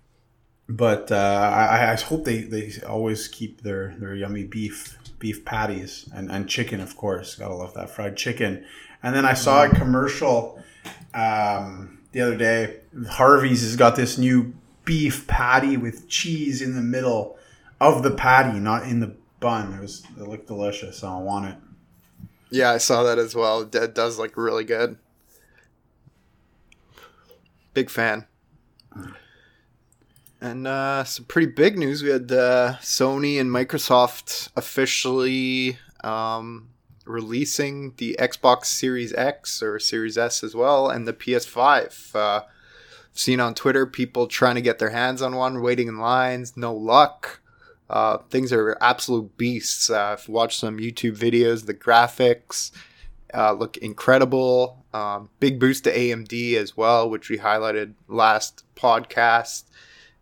but 0.72 1.12
uh, 1.12 1.16
I, 1.16 1.92
I 1.92 1.96
hope 1.96 2.24
they, 2.24 2.42
they 2.42 2.72
always 2.88 3.28
keep 3.28 3.62
their, 3.62 3.96
their 4.00 4.16
yummy 4.16 4.46
beef 4.46 4.98
beef 5.20 5.46
patties 5.46 6.10
and, 6.16 6.32
and 6.32 6.48
chicken, 6.50 6.80
of 6.80 6.98
course. 6.98 7.36
Gotta 7.36 7.54
love 7.54 7.74
that 7.76 7.90
fried 7.90 8.18
chicken. 8.18 8.66
And 9.04 9.16
then 9.16 9.26
I 9.26 9.34
saw 9.34 9.64
a 9.66 9.70
commercial 9.70 10.62
um, 11.14 12.00
the 12.12 12.22
other 12.22 12.38
day. 12.38 12.80
Harvey's 13.10 13.62
has 13.62 13.76
got 13.76 13.96
this 13.96 14.18
new 14.18 14.54
beef 14.86 15.28
patty 15.28 15.78
with 15.78 16.08
cheese 16.08 16.62
in 16.62 16.76
the 16.76 16.82
middle 16.82 17.38
of 17.80 18.02
the 18.02 18.12
patty, 18.12 18.60
not 18.60 18.84
in 18.84 19.00
the 19.00 19.16
bun. 19.40 19.74
It 19.74 19.82
was 19.82 20.04
it 20.18 20.28
looked 20.28 20.48
delicious. 20.48 21.00
So 21.00 21.08
I 21.10 21.18
want 21.20 21.46
it. 21.48 21.56
Yeah, 22.50 22.72
I 22.72 22.78
saw 22.78 23.04
that 23.04 23.18
as 23.18 23.36
well. 23.36 23.62
It 23.62 23.96
does 23.96 24.18
look 24.18 24.36
really 24.36 24.64
good. 24.64 24.98
Big 27.74 27.90
fan. 27.90 28.26
And 30.42 30.66
uh, 30.66 31.04
some 31.04 31.26
pretty 31.26 31.52
big 31.52 31.78
news. 31.78 32.02
We 32.02 32.10
had 32.10 32.32
uh, 32.32 32.78
Sony 32.82 33.40
and 33.40 33.52
Microsoft 33.52 34.50
officially 34.56 35.78
um, 36.04 36.70
releasing 37.06 37.94
the 37.98 38.16
Xbox 38.20 38.66
Series 38.66 39.14
X 39.14 39.62
or 39.62 39.78
Series 39.78 40.18
S 40.18 40.44
as 40.44 40.56
well, 40.56 40.90
and 40.90 41.08
the 41.08 41.14
PS5. 41.14 42.16
Uh, 42.16 42.42
seen 43.14 43.40
on 43.40 43.54
Twitter 43.54 43.86
people 43.86 44.26
trying 44.26 44.56
to 44.56 44.62
get 44.62 44.80
their 44.80 44.90
hands 44.90 45.22
on 45.22 45.36
one, 45.36 45.62
waiting 45.62 45.88
in 45.88 46.00
lines, 46.00 46.58
no 46.58 46.74
luck. 46.74 47.42
Uh, 47.90 48.18
things 48.30 48.52
are 48.52 48.78
absolute 48.82 49.38
beasts. 49.38 49.90
Uh, 49.90 50.16
I've 50.18 50.28
watched 50.30 50.60
some 50.60 50.78
YouTube 50.78 51.18
videos. 51.18 51.66
The 51.66 51.74
graphics 51.74 52.72
uh, 53.34 53.52
look 53.52 53.78
incredible. 53.78 54.86
Um, 54.94 55.30
big 55.40 55.60
boost 55.60 55.84
to 55.84 55.96
AMD 55.96 56.56
as 56.56 56.76
well, 56.76 57.10
which 57.10 57.30
we 57.30 57.38
highlighted 57.38 57.94
last 58.08 58.64
podcast, 58.76 59.64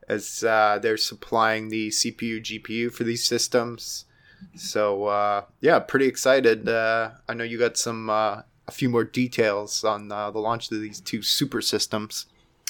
as 0.09 0.43
uh, 0.43 0.79
they're 0.81 0.97
supplying 0.97 1.69
the 1.69 1.89
CPU, 1.89 2.41
GPU 2.41 2.91
for 2.91 3.03
these 3.03 3.25
systems. 3.25 4.05
So 4.55 5.05
uh, 5.05 5.43
yeah, 5.61 5.79
pretty 5.79 6.07
excited. 6.07 6.67
Uh, 6.67 7.11
I 7.27 7.33
know 7.33 7.43
you 7.43 7.59
got 7.59 7.77
some 7.77 8.09
uh, 8.09 8.41
a 8.67 8.71
few 8.71 8.89
more 8.89 9.03
details 9.03 9.83
on 9.83 10.11
uh, 10.11 10.31
the 10.31 10.39
launch 10.39 10.71
of 10.71 10.81
these 10.81 10.99
two 10.99 11.21
super 11.21 11.61
systems. 11.61 12.25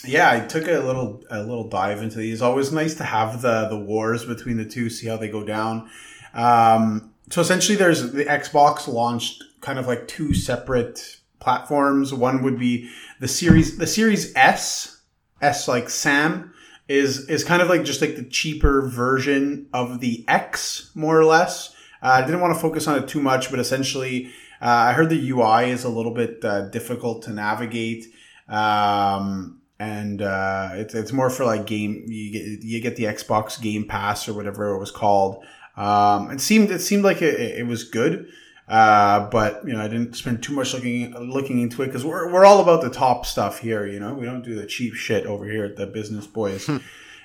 Yeah, 0.06 0.32
I 0.32 0.40
took 0.42 0.68
a 0.68 0.80
little 0.80 1.24
a 1.30 1.40
little 1.40 1.68
dive 1.68 2.02
into 2.02 2.18
these. 2.18 2.42
Always 2.42 2.72
nice 2.72 2.96
to 2.96 3.04
have 3.04 3.42
the 3.42 3.68
the 3.70 3.80
wars 3.80 4.26
between 4.26 4.58
the 4.58 4.66
two, 4.66 4.90
see 4.90 5.08
how 5.08 5.18
they 5.18 5.30
go 5.30 5.44
down. 5.44 5.90
Um, 6.34 7.14
so 7.30 7.42
essentially, 7.42 7.78
there's 7.78 8.12
the 8.12 8.26
Xbox 8.26 8.88
launched 8.88 9.44
kind 9.62 9.78
of 9.78 9.88
like 9.88 10.08
two 10.08 10.34
separate 10.34 11.18
platforms. 11.40 12.14
One 12.14 12.44
would 12.44 12.58
be 12.58 12.90
the 13.20 13.28
series 13.28 13.78
the 13.78 13.88
Series 13.88 14.34
S, 14.36 15.02
S 15.42 15.68
like 15.68 15.90
Sam 15.90 16.54
is 16.90 17.30
is 17.30 17.46
kind 17.46 17.62
of 17.62 17.70
like 17.70 17.84
just 17.84 18.02
like 18.02 18.18
the 18.18 18.24
cheaper 18.24 18.90
version 18.90 19.68
of 19.72 20.02
the 20.02 20.26
X, 20.28 20.92
more 20.96 21.18
or 21.18 21.24
less. 21.24 21.74
Uh, 22.02 22.08
I 22.08 22.26
didn't 22.26 22.42
want 22.42 22.54
to 22.56 22.60
focus 22.60 22.88
on 22.88 23.02
it 23.02 23.08
too 23.08 23.22
much, 23.22 23.52
but 23.52 23.60
essentially, 23.60 24.32
uh, 24.62 24.66
I 24.66 24.94
heard 24.94 25.10
the 25.10 25.30
UI 25.30 25.70
is 25.70 25.84
a 25.84 25.90
little 25.90 26.14
bit 26.14 26.44
uh, 26.44 26.70
difficult 26.70 27.24
to 27.24 27.32
navigate. 27.32 28.08
Um, 28.48 29.62
and 29.80 30.22
uh, 30.22 30.72
it's, 30.74 30.94
it's 30.94 31.14
more 31.14 31.30
for 31.30 31.46
like 31.46 31.66
game 31.66 32.04
you 32.08 32.32
get 32.32 32.64
you 32.64 32.82
get 32.82 32.96
the 32.96 33.06
Xbox 33.06 33.62
Game 33.62 33.86
Pass 33.88 34.28
or 34.28 34.34
whatever 34.34 34.76
it 34.76 34.80
was 34.80 34.92
called. 34.92 35.46
Um, 35.78 36.32
it 36.32 36.42
seemed 36.42 36.72
it 36.72 36.80
seemed 36.80 37.04
like 37.04 37.22
it, 37.22 37.40
it 37.40 37.68
was 37.68 37.84
good, 37.84 38.28
uh, 38.70 39.30
but 39.30 39.66
you 39.66 39.74
know 39.74 39.82
I 39.82 39.88
didn't 39.88 40.16
spend 40.16 40.44
too 40.44 40.54
much 40.54 40.74
looking 40.74 41.14
looking 41.16 41.62
into 41.62 41.82
it 41.82 41.88
because 41.88 42.06
we're 42.06 42.32
we're 42.32 42.46
all 42.46 42.62
about 42.62 42.82
the 42.82 42.90
top 42.90 43.26
stuff 43.26 43.60
here. 43.60 43.86
You 43.86 44.00
know 44.00 44.14
we 44.14 44.26
don't 44.26 44.44
do 44.44 44.56
the 44.56 44.66
cheap 44.66 44.94
shit 44.94 45.26
over 45.26 45.46
here 45.46 45.66
at 45.66 45.76
the 45.76 45.88
Business 45.88 46.28
Boys. 46.28 46.70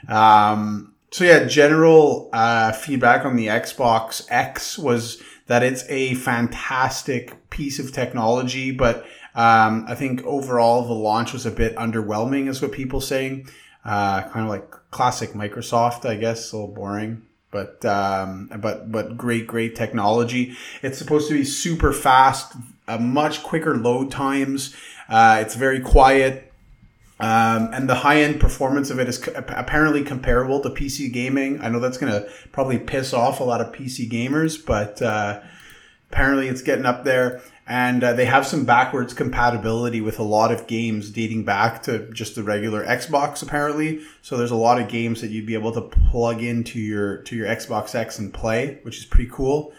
um, 0.08 0.94
so 1.10 1.22
yeah, 1.22 1.44
general 1.44 2.30
uh, 2.32 2.72
feedback 2.72 3.24
on 3.24 3.36
the 3.36 3.46
Xbox 3.46 4.26
X 4.30 4.78
was 4.78 5.22
that 5.46 5.62
it's 5.62 5.84
a 5.88 6.14
fantastic 6.14 7.50
piece 7.50 7.78
of 7.78 7.92
technology, 7.92 8.70
but 8.70 9.04
um, 9.34 9.84
I 9.86 9.94
think 9.94 10.24
overall 10.24 10.86
the 10.86 10.94
launch 10.94 11.32
was 11.32 11.44
a 11.44 11.50
bit 11.50 11.76
underwhelming, 11.76 12.48
is 12.48 12.62
what 12.62 12.72
people 12.72 13.00
saying. 13.00 13.48
Uh, 13.84 14.22
kind 14.22 14.44
of 14.44 14.48
like 14.48 14.70
classic 14.90 15.34
Microsoft, 15.34 16.08
I 16.08 16.16
guess, 16.16 16.52
a 16.52 16.56
little 16.56 16.74
boring, 16.74 17.22
but 17.54 17.84
um, 17.84 18.50
but 18.58 18.90
but 18.90 19.16
great, 19.16 19.46
great 19.46 19.76
technology. 19.76 20.56
It's 20.82 20.98
supposed 20.98 21.28
to 21.28 21.34
be 21.34 21.44
super 21.44 21.92
fast, 21.92 22.52
uh, 22.88 22.98
much 22.98 23.44
quicker 23.44 23.76
load 23.76 24.10
times. 24.10 24.74
Uh, 25.08 25.38
it's 25.40 25.54
very 25.54 25.78
quiet. 25.78 26.50
Um, 27.20 27.70
and 27.72 27.88
the 27.88 27.94
high 27.94 28.22
end 28.22 28.40
performance 28.40 28.90
of 28.90 28.98
it 28.98 29.08
is 29.08 29.18
co- 29.18 29.32
apparently 29.36 30.02
comparable 30.02 30.60
to 30.62 30.68
PC 30.68 31.12
gaming. 31.12 31.60
I 31.62 31.68
know 31.68 31.78
that's 31.78 31.96
going 31.96 32.12
to 32.12 32.28
probably 32.50 32.78
piss 32.78 33.14
off 33.14 33.38
a 33.38 33.44
lot 33.44 33.60
of 33.60 33.72
PC 33.72 34.10
gamers, 34.10 34.58
but 34.62 35.00
uh, 35.00 35.40
apparently 36.10 36.48
it's 36.48 36.60
getting 36.60 36.84
up 36.84 37.04
there 37.04 37.40
and 37.66 38.04
uh, 38.04 38.12
they 38.12 38.26
have 38.26 38.46
some 38.46 38.64
backwards 38.64 39.14
compatibility 39.14 40.00
with 40.00 40.18
a 40.18 40.22
lot 40.22 40.52
of 40.52 40.66
games 40.66 41.10
dating 41.10 41.44
back 41.44 41.82
to 41.84 42.10
just 42.12 42.34
the 42.34 42.42
regular 42.42 42.84
Xbox 42.84 43.42
apparently. 43.42 44.02
So 44.20 44.36
there's 44.36 44.50
a 44.50 44.56
lot 44.56 44.80
of 44.80 44.88
games 44.88 45.20
that 45.22 45.30
you'd 45.30 45.46
be 45.46 45.54
able 45.54 45.72
to 45.72 45.80
plug 45.80 46.42
into 46.42 46.78
your 46.78 47.18
to 47.22 47.36
your 47.36 47.46
Xbox 47.46 47.94
X 47.94 48.18
and 48.18 48.32
play, 48.32 48.78
which 48.82 48.98
is 48.98 49.06
pretty 49.06 49.30
cool. 49.30 49.72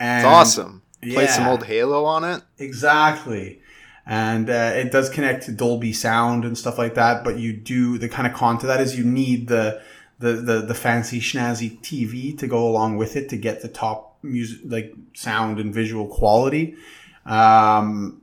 And 0.00 0.26
it's 0.26 0.26
awesome. 0.26 0.82
Play 1.02 1.28
some 1.28 1.46
old 1.46 1.64
Halo 1.64 2.04
on 2.04 2.24
it. 2.24 2.42
Exactly. 2.58 3.60
And 4.06 4.50
uh, 4.50 4.72
it 4.74 4.90
does 4.90 5.08
connect 5.08 5.44
to 5.44 5.52
Dolby 5.52 5.92
Sound 5.92 6.44
and 6.44 6.58
stuff 6.58 6.78
like 6.78 6.94
that, 6.94 7.22
but 7.22 7.38
you 7.38 7.52
do 7.52 7.96
the 7.96 8.08
kind 8.08 8.26
of 8.26 8.34
con 8.34 8.58
to 8.58 8.66
that 8.66 8.80
is 8.80 8.98
you 8.98 9.04
need 9.04 9.46
the 9.46 9.80
the, 10.18 10.32
the 10.32 10.60
the 10.62 10.74
fancy 10.74 11.20
schnazzy 11.20 11.80
TV 11.80 12.36
to 12.38 12.48
go 12.48 12.66
along 12.66 12.96
with 12.96 13.14
it 13.14 13.28
to 13.28 13.36
get 13.36 13.62
the 13.62 13.68
top 13.68 14.18
music 14.22 14.60
like 14.64 14.94
sound 15.14 15.60
and 15.60 15.72
visual 15.72 16.06
quality. 16.06 16.76
Um, 17.26 18.22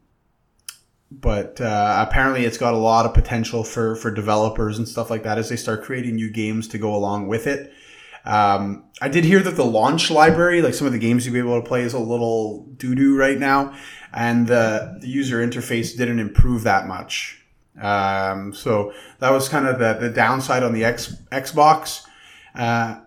but 1.09 1.61
uh, 1.61 2.05
apparently, 2.07 2.45
it's 2.45 2.57
got 2.57 2.73
a 2.73 2.77
lot 2.77 3.05
of 3.05 3.13
potential 3.13 3.63
for 3.63 3.95
for 3.95 4.11
developers 4.11 4.77
and 4.77 4.87
stuff 4.87 5.09
like 5.09 5.23
that 5.23 5.37
as 5.37 5.49
they 5.49 5.55
start 5.55 5.83
creating 5.83 6.15
new 6.15 6.29
games 6.29 6.67
to 6.69 6.77
go 6.77 6.93
along 6.93 7.27
with 7.27 7.47
it. 7.47 7.73
Um, 8.25 8.83
I 9.01 9.07
did 9.07 9.23
hear 9.23 9.39
that 9.39 9.55
the 9.55 9.65
launch 9.65 10.11
library, 10.11 10.61
like 10.61 10.73
some 10.73 10.85
of 10.85 10.91
the 10.91 10.99
games 10.99 11.25
you'll 11.25 11.33
be 11.33 11.39
able 11.39 11.61
to 11.61 11.67
play, 11.67 11.83
is 11.83 11.93
a 11.93 11.99
little 11.99 12.65
doo 12.75 12.93
doo 12.93 13.17
right 13.17 13.39
now, 13.39 13.73
and 14.13 14.47
the, 14.47 14.97
the 14.99 15.07
user 15.07 15.37
interface 15.37 15.95
didn't 15.95 16.19
improve 16.19 16.63
that 16.63 16.87
much. 16.87 17.41
Um, 17.81 18.53
so 18.53 18.91
that 19.19 19.29
was 19.29 19.47
kind 19.47 19.65
of 19.65 19.79
the, 19.79 19.93
the 19.93 20.09
downside 20.09 20.63
on 20.63 20.73
the 20.73 20.83
X, 20.83 21.15
Xbox. 21.31 22.05
Uh, 22.53 23.01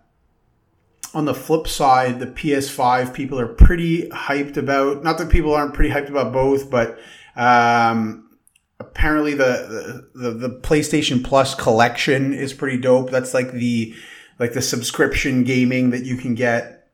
on 1.15 1.25
the 1.25 1.35
flip 1.35 1.67
side, 1.67 2.21
the 2.21 2.27
PS5 2.27 3.13
people 3.13 3.39
are 3.41 3.49
pretty 3.49 4.09
hyped 4.11 4.57
about. 4.57 5.03
Not 5.03 5.19
that 5.19 5.29
people 5.29 5.55
aren't 5.55 5.75
pretty 5.75 5.93
hyped 5.93 6.09
about 6.09 6.33
both, 6.33 6.71
but 6.71 6.99
um, 7.37 8.31
apparently 8.79 9.35
the, 9.35 10.09
the 10.15 10.31
the 10.31 10.51
PlayStation 10.51 11.25
Plus 11.25 11.55
collection 11.55 12.33
is 12.33 12.53
pretty 12.53 12.79
dope. 12.79 13.11
That's 13.11 13.35
like 13.35 13.53
the 13.53 13.95
like 14.39 14.53
the 14.53 14.63
subscription 14.63 15.45
gaming 15.45 15.91
that 15.91 16.05
you 16.05 16.17
can 16.17 16.35
get. 16.35 16.89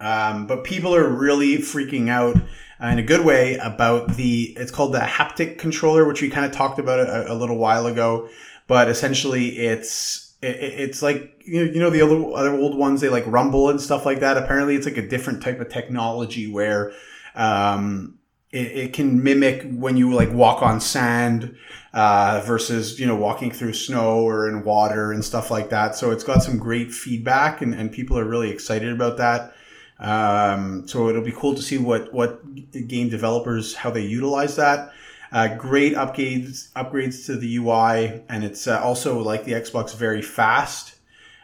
Um, 0.00 0.46
but 0.46 0.64
people 0.64 0.94
are 0.94 1.08
really 1.08 1.58
freaking 1.58 2.08
out 2.08 2.36
uh, 2.80 2.86
in 2.86 2.98
a 2.98 3.02
good 3.02 3.24
way 3.24 3.56
about 3.56 4.16
the 4.16 4.54
it's 4.56 4.70
called 4.70 4.92
the 4.92 5.00
haptic 5.00 5.58
controller, 5.58 6.04
which 6.04 6.22
we 6.22 6.28
kind 6.28 6.46
of 6.46 6.52
talked 6.52 6.78
about 6.78 7.00
a, 7.00 7.32
a 7.32 7.34
little 7.34 7.56
while 7.56 7.86
ago. 7.86 8.28
But 8.66 8.88
essentially, 8.88 9.58
it's 9.58 10.27
it, 10.42 10.56
it's 10.56 11.02
like 11.02 11.42
you 11.44 11.64
know, 11.64 11.72
you 11.72 11.80
know 11.80 11.90
the 11.90 12.02
other 12.02 12.22
other 12.34 12.54
old 12.54 12.76
ones 12.76 13.00
they 13.00 13.08
like 13.08 13.24
rumble 13.26 13.68
and 13.70 13.80
stuff 13.80 14.06
like 14.06 14.20
that. 14.20 14.36
Apparently 14.36 14.76
it's 14.76 14.86
like 14.86 14.96
a 14.96 15.06
different 15.06 15.42
type 15.42 15.60
of 15.60 15.68
technology 15.68 16.50
where 16.50 16.92
um, 17.34 18.18
it, 18.50 18.66
it, 18.66 18.92
can 18.92 19.22
mimic 19.22 19.66
when 19.70 19.96
you 19.96 20.12
like 20.12 20.32
walk 20.32 20.62
on 20.62 20.80
sand 20.80 21.56
uh, 21.92 22.42
versus 22.44 22.98
you 22.98 23.06
know 23.06 23.16
walking 23.16 23.50
through 23.50 23.72
snow 23.72 24.20
or 24.20 24.48
in 24.48 24.64
water 24.64 25.12
and 25.12 25.24
stuff 25.24 25.50
like 25.50 25.70
that. 25.70 25.94
So 25.96 26.10
it's 26.10 26.24
got 26.24 26.42
some 26.42 26.58
great 26.58 26.92
feedback 26.92 27.60
and, 27.60 27.74
and 27.74 27.92
people 27.92 28.18
are 28.18 28.24
really 28.24 28.50
excited 28.50 28.92
about 28.92 29.16
that. 29.18 29.54
Um, 30.00 30.86
so 30.86 31.08
it'll 31.08 31.22
be 31.22 31.32
cool 31.32 31.54
to 31.54 31.62
see 31.62 31.78
what 31.78 32.12
what 32.12 32.40
game 32.86 33.08
developers 33.08 33.74
how 33.74 33.90
they 33.90 34.02
utilize 34.02 34.54
that 34.56 34.92
Uh, 35.30 35.54
great 35.56 35.94
upgrades 35.94 36.70
upgrades 36.72 37.26
to 37.26 37.36
the 37.36 37.56
UI, 37.56 38.22
and 38.28 38.44
it's 38.44 38.66
uh, 38.66 38.80
also 38.80 39.18
like 39.18 39.44
the 39.44 39.52
Xbox, 39.52 39.94
very 39.94 40.22
fast. 40.22 40.94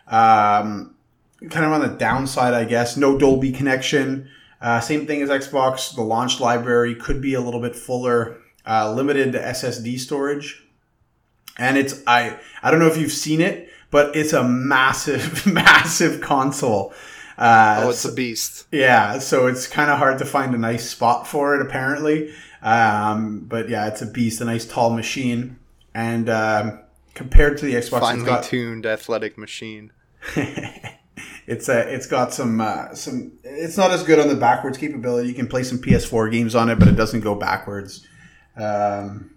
Um, 0.07 0.95
kind 1.51 1.67
of 1.67 1.73
on 1.73 1.81
the 1.81 1.97
downside, 1.99 2.55
I 2.55 2.65
guess, 2.65 2.97
no 2.97 3.19
Dolby 3.19 3.53
connection. 3.53 4.29
Uh, 4.61 4.81
same 4.81 5.07
thing 5.07 5.21
as 5.21 5.29
Xbox. 5.29 5.95
The 5.95 6.03
launch 6.03 6.41
library 6.41 6.95
could 6.95 7.21
be 7.21 7.35
a 7.35 7.41
little 7.41 7.61
bit 7.61 7.77
fuller. 7.77 8.39
Uh, 8.67 8.91
limited 8.95 9.35
SSD 9.35 9.99
storage, 9.99 10.65
and 11.59 11.77
it's 11.77 12.03
I 12.07 12.39
I 12.63 12.71
don't 12.71 12.81
know 12.81 12.87
if 12.87 12.97
you've 12.97 13.13
seen 13.13 13.43
it, 13.43 13.69
but 13.91 14.17
it's 14.17 14.33
a 14.33 14.43
massive 14.43 15.47
massive 15.53 16.23
console. 16.23 16.95
Uh, 17.37 17.83
oh, 17.85 17.91
it's 17.91 18.05
a 18.05 18.13
beast. 18.13 18.67
Yeah, 18.73 19.19
so 19.19 19.49
it's 19.49 19.67
kind 19.67 19.91
of 19.91 19.99
hard 19.99 20.19
to 20.19 20.25
find 20.25 20.55
a 20.55 20.59
nice 20.59 20.89
spot 20.89 21.27
for 21.27 21.55
it, 21.57 21.61
apparently. 21.61 22.33
Um, 22.65 23.41
but 23.41 23.69
yeah, 23.69 23.87
it's 23.89 24.01
a 24.01 24.07
beast, 24.07 24.41
a 24.41 24.47
nice 24.47 24.67
tall 24.67 24.91
machine, 24.91 25.59
and 25.95 26.31
um, 26.31 26.81
compared 27.13 27.59
to 27.59 27.67
the 27.67 27.75
Xbox, 27.75 28.01
finely 28.01 28.25
got, 28.25 28.43
tuned 28.43 28.87
athletic 28.87 29.37
machine. 29.37 29.93
it's 31.47 31.69
a, 31.69 31.95
it's 31.95 32.07
got 32.07 32.33
some 32.33 32.63
uh, 32.63 32.95
some. 32.95 33.33
It's 33.45 33.77
not 33.77 33.91
as 33.91 34.03
good 34.03 34.19
on 34.19 34.29
the 34.29 34.35
backwards 34.35 34.79
capability. 34.79 35.29
You 35.29 35.35
can 35.35 35.47
play 35.47 35.63
some 35.63 35.79
PS4 35.79 36.33
games 36.33 36.55
on 36.55 36.71
it, 36.71 36.79
but 36.79 36.89
it 36.89 36.97
doesn't 36.97 37.21
go 37.21 37.35
backwards. 37.35 38.07
Um, 38.57 39.35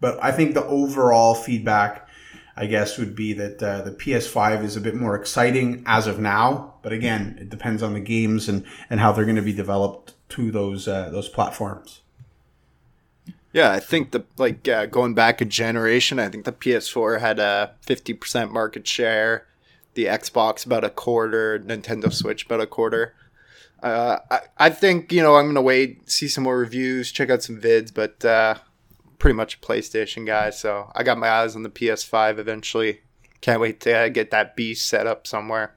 but 0.00 0.18
I 0.22 0.32
think 0.32 0.54
the 0.54 0.64
overall 0.64 1.36
feedback, 1.36 2.08
I 2.56 2.66
guess, 2.66 2.98
would 2.98 3.14
be 3.14 3.34
that 3.34 3.62
uh, 3.62 3.82
the 3.82 3.92
PS5 3.92 4.64
is 4.64 4.76
a 4.76 4.80
bit 4.80 4.96
more 4.96 5.14
exciting 5.14 5.84
as 5.86 6.08
of 6.08 6.18
now. 6.18 6.74
But 6.82 6.92
again, 6.92 7.38
it 7.40 7.50
depends 7.50 7.84
on 7.84 7.94
the 7.94 8.00
games 8.00 8.48
and, 8.48 8.64
and 8.90 8.98
how 8.98 9.12
they're 9.12 9.24
going 9.24 9.36
to 9.36 9.42
be 9.42 9.52
developed 9.52 10.14
to 10.30 10.50
those 10.50 10.88
uh, 10.88 11.10
those 11.10 11.28
platforms. 11.28 12.00
Yeah, 13.52 13.72
I 13.72 13.80
think 13.80 14.10
the 14.10 14.24
like 14.36 14.68
uh, 14.68 14.86
going 14.86 15.14
back 15.14 15.40
a 15.40 15.44
generation, 15.44 16.18
I 16.18 16.28
think 16.28 16.44
the 16.44 16.52
PS4 16.52 17.20
had 17.20 17.38
a 17.38 17.74
50% 17.86 18.50
market 18.50 18.86
share, 18.86 19.46
the 19.94 20.04
Xbox 20.04 20.66
about 20.66 20.84
a 20.84 20.90
quarter, 20.90 21.58
Nintendo 21.58 22.12
Switch 22.12 22.44
about 22.44 22.60
a 22.60 22.66
quarter. 22.66 23.14
Uh, 23.82 24.18
I, 24.30 24.40
I 24.58 24.70
think 24.70 25.12
you 25.12 25.22
know 25.22 25.36
I'm 25.36 25.46
gonna 25.46 25.62
wait, 25.62 26.10
see 26.10 26.28
some 26.28 26.44
more 26.44 26.58
reviews, 26.58 27.10
check 27.10 27.30
out 27.30 27.42
some 27.42 27.60
vids, 27.60 27.92
but 27.92 28.22
uh, 28.24 28.56
pretty 29.18 29.34
much 29.34 29.54
a 29.54 29.58
PlayStation 29.58 30.26
guy, 30.26 30.50
so 30.50 30.90
I 30.94 31.02
got 31.02 31.18
my 31.18 31.28
eyes 31.28 31.56
on 31.56 31.62
the 31.62 31.70
PS5 31.70 32.38
eventually. 32.38 33.00
Can't 33.40 33.60
wait 33.60 33.80
to 33.80 33.96
uh, 33.96 34.08
get 34.08 34.30
that 34.30 34.56
beast 34.56 34.86
set 34.86 35.06
up 35.06 35.26
somewhere. 35.26 35.74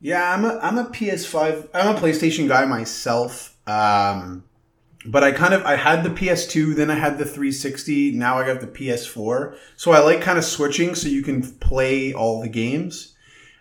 Yeah, 0.00 0.32
I'm 0.32 0.44
a 0.44 0.58
I'm 0.62 0.78
a 0.78 0.84
PS5. 0.84 1.68
I'm 1.74 1.94
a 1.94 1.98
PlayStation 1.98 2.48
guy 2.48 2.64
myself. 2.64 3.56
Um, 3.66 4.44
but 5.06 5.22
I 5.24 5.32
kind 5.32 5.54
of 5.54 5.64
I 5.64 5.76
had 5.76 6.02
the 6.02 6.10
PS2, 6.10 6.74
then 6.74 6.90
I 6.90 6.94
had 6.94 7.18
the 7.18 7.24
360. 7.24 8.12
Now 8.12 8.38
I 8.38 8.46
got 8.46 8.60
the 8.60 8.66
PS4. 8.66 9.56
So 9.76 9.92
I 9.92 10.00
like 10.00 10.20
kind 10.20 10.38
of 10.38 10.44
switching 10.44 10.94
so 10.94 11.08
you 11.08 11.22
can 11.22 11.42
play 11.42 12.12
all 12.12 12.40
the 12.40 12.48
games. 12.48 13.14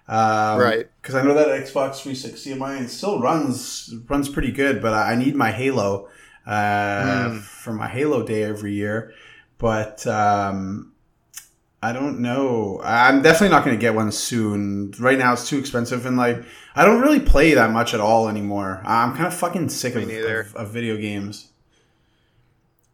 Um, 0.08 0.60
right. 0.60 0.88
Because 1.01 1.15
I 1.15 1.23
know 1.23 1.34
that 1.34 1.47
Xbox 1.47 2.01
360 2.01 2.51
of 2.51 2.58
mine 2.58 2.88
still 2.88 3.19
runs 3.19 3.93
runs 4.08 4.29
pretty 4.29 4.51
good, 4.51 4.81
but 4.81 4.93
I 4.93 5.15
need 5.15 5.36
my 5.36 5.51
Halo 5.51 6.10
uh, 6.45 7.29
mm. 7.29 7.41
for 7.41 7.73
my 7.73 7.88
Halo 7.88 8.23
day 8.23 8.43
every 8.43 8.73
year. 8.73 9.13
But 9.58 10.05
um, 10.05 10.93
I 11.81 11.93
don't 11.93 12.19
know. 12.19 12.81
I'm 12.83 13.21
definitely 13.21 13.49
not 13.49 13.63
going 13.63 13.77
to 13.77 13.81
get 13.81 13.93
one 13.93 14.11
soon. 14.11 14.91
Right 14.99 15.17
now, 15.17 15.33
it's 15.33 15.47
too 15.47 15.59
expensive, 15.59 16.05
and 16.05 16.17
like 16.17 16.43
I 16.75 16.83
don't 16.83 17.01
really 17.01 17.19
play 17.19 17.53
that 17.53 17.71
much 17.71 17.93
at 17.93 17.99
all 17.99 18.27
anymore. 18.27 18.81
I'm 18.85 19.13
kind 19.13 19.27
of 19.27 19.33
fucking 19.33 19.69
sick 19.69 19.95
of, 19.95 20.09
of, 20.09 20.55
of, 20.55 20.69
video 20.71 20.97
games. 20.97 21.51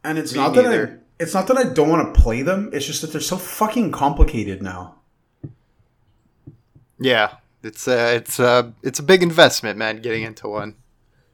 And 0.04 0.18
it's 0.18 0.34
Me 0.34 0.40
not 0.40 0.56
neither. 0.56 0.86
that 0.86 0.90
I 0.90 1.24
it's 1.24 1.34
not 1.34 1.48
that 1.48 1.58
I 1.58 1.66
don't 1.66 1.90
want 1.90 2.14
to 2.14 2.22
play 2.22 2.42
them. 2.42 2.70
It's 2.74 2.86
just 2.86 3.02
that 3.02 3.12
they're 3.12 3.22
so 3.22 3.38
fucking 3.38 3.92
complicated 3.92 4.62
now. 4.62 4.96
Yeah, 7.00 7.36
it's 7.64 7.88
uh, 7.88 8.14
it's 8.16 8.40
uh, 8.40 8.72
it's 8.84 9.00
a 9.00 9.04
big 9.04 9.24
investment, 9.24 9.78
man. 9.78 10.02
Getting 10.02 10.24
into 10.24 10.50
one, 10.50 10.76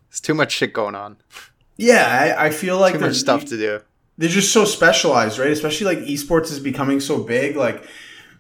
it's 0.10 0.20
too 0.20 0.34
much 0.34 0.52
shit 0.52 0.74
going 0.74 0.96
on. 0.96 1.18
Yeah, 1.78 2.36
I, 2.38 2.48
I 2.48 2.50
feel 2.52 2.78
like 2.78 2.94
too 2.94 3.00
much 3.00 3.16
stuff 3.16 3.46
to 3.46 3.58
do 3.58 3.82
they're 4.18 4.30
just 4.30 4.52
so 4.52 4.66
specialized, 4.66 5.38
right? 5.38 5.52
Especially 5.52 5.86
like 5.86 6.06
esports 6.06 6.52
is 6.52 6.60
becoming 6.60 7.00
so 7.00 7.24
big. 7.24 7.56
Like 7.56 7.88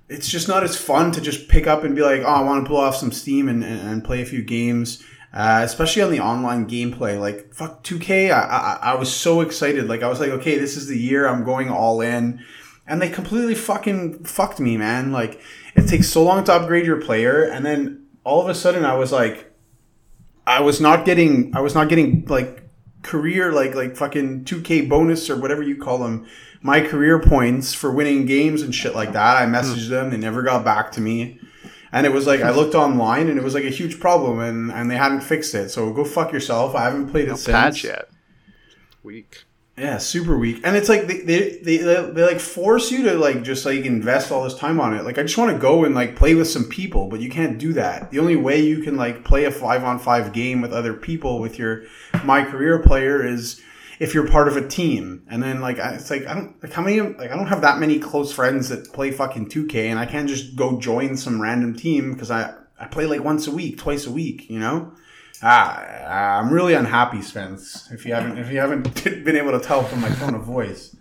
it's 0.10 0.28
just 0.28 0.48
not 0.48 0.64
as 0.64 0.76
fun 0.76 1.12
to 1.12 1.22
just 1.22 1.48
pick 1.48 1.68
up 1.68 1.84
and 1.84 1.96
be 1.96 2.02
like, 2.02 2.22
oh, 2.22 2.26
I 2.26 2.42
want 2.42 2.64
to 2.64 2.68
pull 2.68 2.78
off 2.78 2.96
some 2.96 3.12
steam 3.12 3.48
and, 3.50 3.64
and, 3.64 3.82
and 3.82 4.04
play 4.04 4.22
a 4.22 4.26
few 4.26 4.42
games. 4.42 5.04
Uh, 5.34 5.62
especially 5.64 6.02
on 6.02 6.10
the 6.10 6.22
online 6.22 6.68
gameplay, 6.68 7.20
like 7.20 7.54
fuck 7.54 7.84
2K, 7.84 8.32
I, 8.32 8.40
I, 8.40 8.94
I 8.94 8.96
was 8.96 9.14
so 9.14 9.42
excited. 9.42 9.88
Like 9.88 10.02
I 10.02 10.08
was 10.08 10.20
like, 10.20 10.30
okay, 10.30 10.58
this 10.58 10.78
is 10.78 10.88
the 10.88 10.98
year 10.98 11.28
I'm 11.28 11.44
going 11.44 11.70
all 11.70 12.02
in, 12.02 12.44
and 12.88 13.02
they 13.02 13.10
completely 13.10 13.54
fucking 13.54 14.24
fucked 14.24 14.60
me, 14.60 14.78
man. 14.78 15.12
Like 15.12 15.40
it 15.76 15.88
takes 15.88 16.10
so 16.10 16.24
long 16.24 16.44
to 16.46 16.54
upgrade 16.54 16.86
your 16.86 17.02
player, 17.02 17.44
and 17.44 17.66
then 17.66 18.08
all 18.24 18.42
of 18.42 18.48
a 18.48 18.56
sudden 18.56 18.86
I 18.86 18.96
was 18.96 19.12
like, 19.12 19.54
I 20.48 20.62
was 20.62 20.80
not 20.80 21.06
getting, 21.06 21.56
I 21.56 21.60
was 21.60 21.76
not 21.76 21.90
getting 21.90 22.26
like 22.26 22.67
career 23.08 23.54
like 23.54 23.74
like 23.74 23.96
fucking 23.96 24.44
2k 24.44 24.88
bonus 24.90 25.30
or 25.30 25.40
whatever 25.40 25.64
you 25.64 25.78
call 25.78 26.00
them 26.00 26.28
my 26.62 26.82
career 26.82 27.20
points 27.20 27.74
for 27.74 27.90
winning 27.90 28.26
games 28.26 28.62
and 28.62 28.76
shit 28.76 28.94
like 28.94 29.14
that 29.14 29.38
i 29.38 29.46
hmm. 29.46 29.56
messaged 29.56 29.90
them 29.90 30.10
they 30.10 30.18
never 30.18 30.44
got 30.44 30.64
back 30.64 30.92
to 30.92 31.02
me. 31.02 31.40
And 31.90 32.06
it 32.06 32.12
was 32.12 32.28
like 32.28 32.42
i 32.42 32.52
looked 32.52 32.76
online 32.76 33.30
and 33.30 33.40
it 33.40 33.44
was 33.44 33.54
like 33.54 33.64
a 33.64 33.70
huge 33.70 34.00
problem 34.00 34.40
and 34.40 34.72
and 34.72 34.92
they 34.92 34.98
hadn't 34.98 35.22
fixed 35.22 35.56
it. 35.56 35.70
So 35.70 35.92
go 35.94 36.04
fuck 36.04 36.34
yourself 36.34 36.76
i 36.76 36.84
haven't 36.84 37.10
played 37.12 37.30
it 37.30 37.32
no 37.32 37.36
since. 37.38 37.56
patch 37.56 37.84
yet. 37.86 38.10
Weak 39.04 39.47
yeah, 39.78 40.00
super 40.00 40.36
weak. 40.38 40.62
And 40.64 40.76
it's 40.76 40.90
like 40.90 41.06
they, 41.06 41.20
they, 41.20 41.58
they, 41.58 41.78
they, 41.78 42.26
like 42.26 42.40
force 42.40 42.90
you 42.92 43.04
to 43.04 43.14
like 43.14 43.44
just 43.44 43.64
like 43.64 43.86
invest 43.86 44.32
all 44.32 44.44
this 44.44 44.56
time 44.56 44.80
on 44.80 44.96
it. 44.96 45.04
Like 45.04 45.20
I 45.20 45.22
just 45.22 45.38
want 45.38 45.52
to 45.52 45.60
go 45.60 45.86
and 45.86 45.94
like 45.94 46.16
play 46.16 46.34
with 46.34 46.50
some 46.50 46.66
people, 46.66 47.08
but 47.08 47.20
you 47.20 47.30
can't 47.30 47.60
do 47.60 47.74
that. 47.74 48.10
The 48.10 48.18
only 48.18 48.36
way 48.36 48.60
you 48.60 48.82
can 48.82 48.96
like 48.96 49.24
play 49.24 49.46
a 49.46 49.52
5 49.52 49.84
on 49.84 50.00
5 50.00 50.34
game 50.34 50.62
with 50.62 50.74
other 50.74 50.96
people 50.96 51.40
with 51.40 51.60
your 51.60 51.84
my 52.24 52.44
career 52.44 52.80
player 52.80 53.24
is 53.24 53.62
if 54.00 54.16
you're 54.16 54.28
part 54.28 54.48
of 54.48 54.58
a 54.58 54.68
team. 54.68 55.24
And 55.30 55.44
then 55.44 55.62
like 55.62 55.78
it's 55.78 56.10
like 56.10 56.26
I 56.26 56.34
don't 56.34 56.64
like 56.64 56.74
how 56.74 56.82
many 56.82 57.00
like 57.00 57.30
I 57.30 57.36
don't 57.36 57.48
have 57.48 57.62
that 57.62 57.78
many 57.78 58.00
close 58.00 58.34
friends 58.34 58.70
that 58.70 58.92
play 58.94 59.12
fucking 59.12 59.50
2K 59.50 59.90
and 59.90 60.00
I 60.00 60.08
can't 60.08 60.28
just 60.28 60.56
go 60.56 60.80
join 60.80 61.18
some 61.18 61.40
random 61.40 61.76
team 61.76 62.14
because 62.14 62.32
I 62.32 62.56
I 62.80 62.88
play 62.88 63.06
like 63.06 63.24
once 63.24 63.46
a 63.46 63.52
week, 63.52 63.78
twice 63.78 64.08
a 64.08 64.12
week, 64.12 64.50
you 64.50 64.60
know? 64.60 64.94
Ah, 65.44 66.40
I'm 66.40 66.52
really 66.52 66.74
unhappy, 66.74 67.22
Spence. 67.22 67.90
If 67.92 68.06
you 68.06 68.14
haven't, 68.14 68.38
if 68.38 68.52
you 68.52 68.60
haven't 68.60 69.04
been 69.24 69.36
able 69.36 69.52
to 69.52 69.60
tell 69.60 69.84
from 69.84 70.02
my 70.02 70.10
tone 70.10 70.36
of 70.36 70.44
voice. 70.44 70.96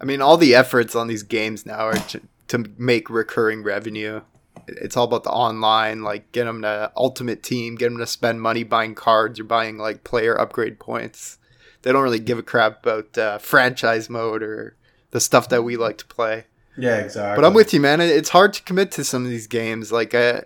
I 0.00 0.04
mean, 0.04 0.20
all 0.20 0.36
the 0.36 0.54
efforts 0.54 0.94
on 0.94 1.06
these 1.06 1.22
games 1.22 1.64
now 1.64 1.86
are 1.86 1.94
to, 1.94 2.20
to 2.48 2.70
make 2.76 3.08
recurring 3.08 3.62
revenue. 3.62 4.22
It's 4.66 4.96
all 4.96 5.04
about 5.04 5.24
the 5.24 5.30
online, 5.30 6.02
like 6.02 6.32
get 6.32 6.44
them 6.44 6.62
to 6.62 6.90
Ultimate 6.96 7.42
Team, 7.42 7.76
get 7.76 7.90
them 7.90 7.98
to 7.98 8.06
spend 8.06 8.40
money 8.42 8.64
buying 8.64 8.94
cards 8.94 9.38
or 9.38 9.44
buying 9.44 9.78
like 9.78 10.04
player 10.04 10.38
upgrade 10.38 10.78
points. 10.78 11.38
They 11.82 11.92
don't 11.92 12.02
really 12.02 12.18
give 12.18 12.38
a 12.38 12.42
crap 12.42 12.84
about 12.84 13.16
uh, 13.18 13.38
franchise 13.38 14.08
mode 14.08 14.42
or 14.42 14.76
the 15.10 15.20
stuff 15.20 15.48
that 15.50 15.62
we 15.62 15.76
like 15.76 15.98
to 15.98 16.06
play. 16.06 16.46
Yeah, 16.76 16.98
exactly. 16.98 17.40
But 17.40 17.46
I'm 17.46 17.54
with 17.54 17.72
you, 17.72 17.80
man. 17.80 18.00
It's 18.00 18.30
hard 18.30 18.52
to 18.54 18.62
commit 18.62 18.90
to 18.92 19.04
some 19.04 19.24
of 19.24 19.30
these 19.30 19.46
games. 19.46 19.92
Like, 19.92 20.14
uh, 20.14 20.40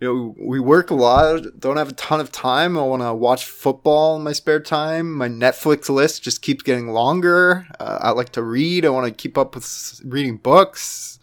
you 0.00 0.14
know, 0.14 0.34
we 0.38 0.60
work 0.60 0.90
a 0.90 0.94
lot, 0.94 1.58
don't 1.58 1.78
have 1.78 1.88
a 1.88 1.94
ton 1.94 2.20
of 2.20 2.30
time. 2.30 2.76
I 2.76 2.82
want 2.82 3.02
to 3.02 3.14
watch 3.14 3.46
football 3.46 4.16
in 4.16 4.22
my 4.22 4.32
spare 4.32 4.60
time. 4.60 5.12
My 5.12 5.28
Netflix 5.28 5.88
list 5.88 6.22
just 6.22 6.42
keeps 6.42 6.62
getting 6.62 6.88
longer. 6.88 7.66
Uh, 7.80 7.98
I 8.02 8.10
like 8.10 8.30
to 8.30 8.42
read. 8.42 8.84
I 8.84 8.90
want 8.90 9.06
to 9.06 9.12
keep 9.12 9.38
up 9.38 9.54
with 9.54 10.00
reading 10.04 10.36
books. 10.36 11.18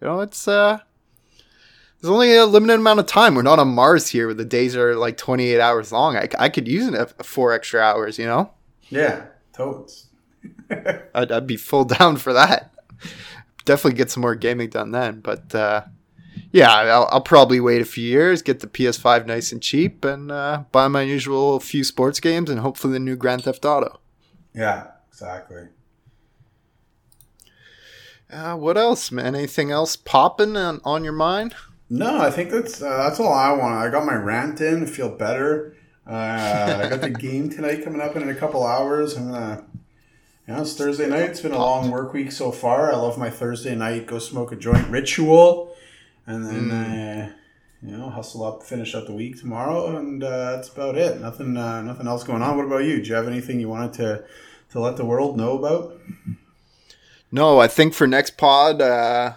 You 0.00 0.08
know, 0.08 0.20
it's 0.20 0.46
uh 0.46 0.78
there's 2.00 2.12
only 2.12 2.36
a 2.36 2.46
limited 2.46 2.74
amount 2.74 3.00
of 3.00 3.06
time. 3.06 3.34
We're 3.34 3.42
not 3.42 3.58
on 3.58 3.68
Mars 3.68 4.08
here 4.08 4.26
where 4.26 4.34
the 4.34 4.44
days 4.44 4.76
are 4.76 4.94
like 4.94 5.16
28 5.16 5.58
hours 5.60 5.90
long. 5.90 6.16
I, 6.16 6.28
I 6.38 6.48
could 6.48 6.68
use 6.68 6.86
it 6.86 7.26
four 7.26 7.52
extra 7.52 7.80
hours, 7.80 8.18
you 8.20 8.26
know? 8.26 8.52
Yeah, 8.88 9.26
totes. 9.52 10.06
I'd, 10.70 11.32
I'd 11.32 11.46
be 11.46 11.56
full 11.56 11.84
down 11.98 12.16
for 12.16 12.32
that. 12.32 12.72
Definitely 13.64 13.98
get 13.98 14.12
some 14.12 14.20
more 14.20 14.36
gaming 14.36 14.70
done 14.70 14.92
then. 14.92 15.20
But 15.20 15.52
uh, 15.52 15.86
yeah, 16.52 16.70
I'll, 16.70 17.08
I'll, 17.10 17.20
probably 17.20 17.60
wait 17.60 17.80
a 17.80 17.84
few 17.84 18.04
years, 18.04 18.42
get 18.42 18.60
the 18.60 18.66
PS5 18.66 19.26
nice 19.26 19.52
and 19.52 19.62
cheap, 19.62 20.04
and 20.04 20.30
uh, 20.30 20.64
buy 20.72 20.88
my 20.88 21.02
usual 21.02 21.60
few 21.60 21.84
sports 21.84 22.20
games 22.20 22.50
and 22.50 22.60
hopefully 22.60 22.92
the 22.94 22.98
new 22.98 23.16
Grand 23.16 23.44
Theft 23.44 23.64
Auto. 23.64 24.00
Yeah, 24.54 24.88
exactly. 25.08 25.68
Uh, 28.30 28.56
what 28.56 28.76
else, 28.76 29.10
man? 29.10 29.34
Anything 29.34 29.70
else 29.70 29.96
popping 29.96 30.56
on, 30.56 30.80
on 30.84 31.04
your 31.04 31.12
mind? 31.12 31.54
No, 31.90 32.18
I 32.18 32.30
think 32.30 32.50
that's 32.50 32.82
uh, 32.82 33.04
that's 33.04 33.18
all 33.18 33.32
I 33.32 33.52
want. 33.52 33.74
I 33.74 33.88
got 33.88 34.04
my 34.04 34.14
rant 34.14 34.60
in, 34.60 34.86
feel 34.86 35.08
better. 35.08 35.74
Uh, 36.06 36.82
I 36.84 36.88
got 36.88 37.00
the 37.00 37.10
game 37.18 37.48
tonight 37.48 37.82
coming 37.82 38.00
up 38.00 38.16
in 38.16 38.28
a 38.28 38.34
couple 38.34 38.66
hours. 38.66 39.16
I'm 39.16 39.32
gonna, 39.32 39.64
you 40.46 40.54
know, 40.54 40.60
it's 40.60 40.74
Thursday 40.74 41.08
night. 41.08 41.30
It's 41.30 41.40
been 41.40 41.52
a 41.52 41.58
long 41.58 41.90
work 41.90 42.12
week 42.12 42.30
so 42.30 42.52
far. 42.52 42.92
I 42.92 42.96
love 42.96 43.16
my 43.16 43.30
Thursday 43.30 43.74
night 43.74 44.06
go 44.06 44.18
smoke 44.18 44.52
a 44.52 44.56
joint 44.56 44.88
ritual 44.88 45.67
and 46.28 46.44
then 46.44 46.68
mm. 46.68 47.26
uh, 47.26 47.32
you 47.82 47.96
know 47.96 48.10
hustle 48.10 48.44
up, 48.44 48.62
finish 48.62 48.94
up 48.94 49.06
the 49.06 49.12
week 49.12 49.40
tomorrow, 49.40 49.96
and 49.96 50.22
uh, 50.22 50.52
that's 50.52 50.68
about 50.68 50.96
it. 50.96 51.20
Nothing, 51.20 51.56
uh, 51.56 51.82
nothing 51.82 52.06
else 52.06 52.22
going 52.22 52.42
on. 52.42 52.56
What 52.56 52.66
about 52.66 52.84
you? 52.84 53.02
Do 53.02 53.08
you 53.08 53.14
have 53.14 53.26
anything 53.26 53.58
you 53.58 53.68
wanted 53.68 53.94
to 53.94 54.24
to 54.70 54.80
let 54.80 54.98
the 54.98 55.06
world 55.06 55.36
know 55.36 55.58
about? 55.58 55.98
No, 57.32 57.58
I 57.58 57.66
think 57.66 57.94
for 57.94 58.06
next 58.06 58.36
pod, 58.36 58.82
uh, 58.82 59.32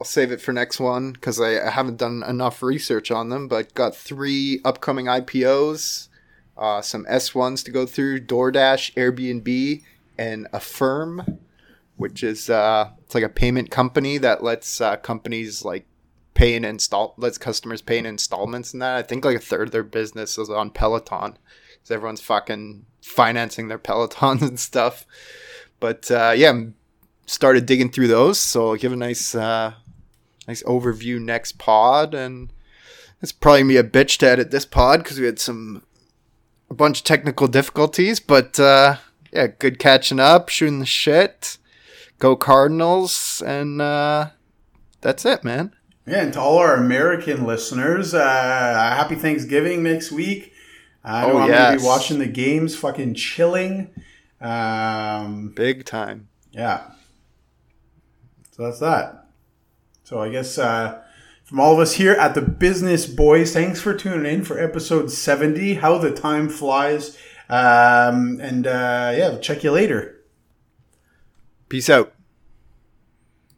I'll 0.00 0.06
save 0.06 0.32
it 0.32 0.40
for 0.40 0.52
next 0.52 0.80
one 0.80 1.12
because 1.12 1.40
I, 1.40 1.64
I, 1.64 1.70
haven't 1.70 1.96
done 1.96 2.22
enough 2.26 2.62
research 2.62 3.10
on 3.10 3.28
them. 3.28 3.46
But 3.46 3.74
got 3.74 3.94
three 3.96 4.60
upcoming 4.64 5.06
IPOs, 5.06 6.08
uh, 6.58 6.82
some 6.82 7.04
S1s 7.04 7.64
to 7.64 7.70
go 7.70 7.86
through: 7.86 8.20
DoorDash, 8.22 8.94
Airbnb, 8.94 9.82
and 10.18 10.48
Affirm, 10.52 11.38
which 11.96 12.24
is 12.24 12.50
uh, 12.50 12.90
it's 13.04 13.14
like 13.14 13.22
a 13.24 13.28
payment 13.28 13.70
company 13.70 14.18
that 14.18 14.42
lets 14.42 14.80
uh, 14.80 14.96
companies 14.96 15.64
like 15.64 15.86
pay 16.36 16.54
in 16.54 16.64
install 16.64 17.14
lets 17.16 17.38
customers 17.38 17.82
pay 17.82 17.98
in 17.98 18.06
installments 18.06 18.72
and 18.72 18.82
that. 18.82 18.96
I 18.96 19.02
think 19.02 19.24
like 19.24 19.36
a 19.36 19.40
third 19.40 19.68
of 19.68 19.72
their 19.72 19.82
business 19.82 20.38
is 20.38 20.50
on 20.50 20.70
Peloton 20.70 21.38
because 21.72 21.90
everyone's 21.90 22.20
fucking 22.20 22.84
financing 23.02 23.68
their 23.68 23.78
Pelotons 23.88 24.42
and 24.42 24.60
stuff. 24.60 25.04
But 25.80 26.10
uh, 26.10 26.34
yeah, 26.36 26.60
started 27.26 27.66
digging 27.66 27.90
through 27.90 28.08
those, 28.08 28.38
so 28.38 28.70
I'll 28.70 28.76
give 28.76 28.92
a 28.92 28.96
nice 28.96 29.34
uh, 29.34 29.74
nice 30.46 30.62
overview 30.62 31.20
next 31.20 31.58
pod, 31.58 32.14
and 32.14 32.52
it's 33.20 33.32
probably 33.32 33.64
be 33.64 33.76
a 33.78 33.84
bitch 33.84 34.18
to 34.18 34.28
edit 34.28 34.50
this 34.50 34.66
pod 34.66 35.02
because 35.02 35.18
we 35.18 35.26
had 35.26 35.38
some 35.38 35.82
a 36.70 36.74
bunch 36.74 37.00
of 37.00 37.04
technical 37.04 37.48
difficulties, 37.48 38.20
but 38.20 38.60
uh, 38.60 38.96
yeah, 39.32 39.46
good 39.46 39.78
catching 39.78 40.20
up, 40.20 40.48
shooting 40.48 40.80
the 40.80 40.86
shit. 40.86 41.58
Go 42.18 42.34
Cardinals, 42.34 43.42
and 43.44 43.80
uh, 43.82 44.30
that's 45.02 45.26
it, 45.26 45.44
man. 45.44 45.74
Yeah, 46.06 46.22
and 46.22 46.32
to 46.34 46.40
all 46.40 46.58
our 46.58 46.76
American 46.76 47.44
listeners, 47.44 48.14
uh, 48.14 48.22
happy 48.22 49.16
Thanksgiving 49.16 49.82
next 49.82 50.12
week. 50.12 50.52
I 51.02 51.26
know 51.26 51.34
oh, 51.34 51.38
I'm 51.38 51.48
yes. 51.48 51.58
gonna 51.58 51.78
be 51.78 51.84
watching 51.84 52.18
the 52.18 52.26
games, 52.26 52.76
fucking 52.76 53.14
chilling. 53.14 53.90
Um, 54.40 55.52
Big 55.54 55.84
time. 55.84 56.28
Yeah. 56.52 56.90
So 58.52 58.64
that's 58.64 58.78
that. 58.80 59.26
So 60.04 60.20
I 60.20 60.28
guess 60.28 60.58
uh, 60.58 61.02
from 61.44 61.60
all 61.60 61.74
of 61.74 61.78
us 61.78 61.94
here 61.94 62.12
at 62.12 62.34
the 62.34 62.42
Business 62.42 63.06
Boys, 63.06 63.52
thanks 63.52 63.80
for 63.80 63.92
tuning 63.94 64.32
in 64.32 64.44
for 64.44 64.58
episode 64.58 65.10
70. 65.10 65.74
How 65.74 65.98
the 65.98 66.10
time 66.10 66.48
flies. 66.48 67.18
Um, 67.48 68.40
and 68.40 68.66
uh, 68.66 69.12
yeah, 69.16 69.38
check 69.38 69.62
you 69.62 69.72
later. 69.72 70.20
Peace 71.68 71.90
out. 71.90 72.15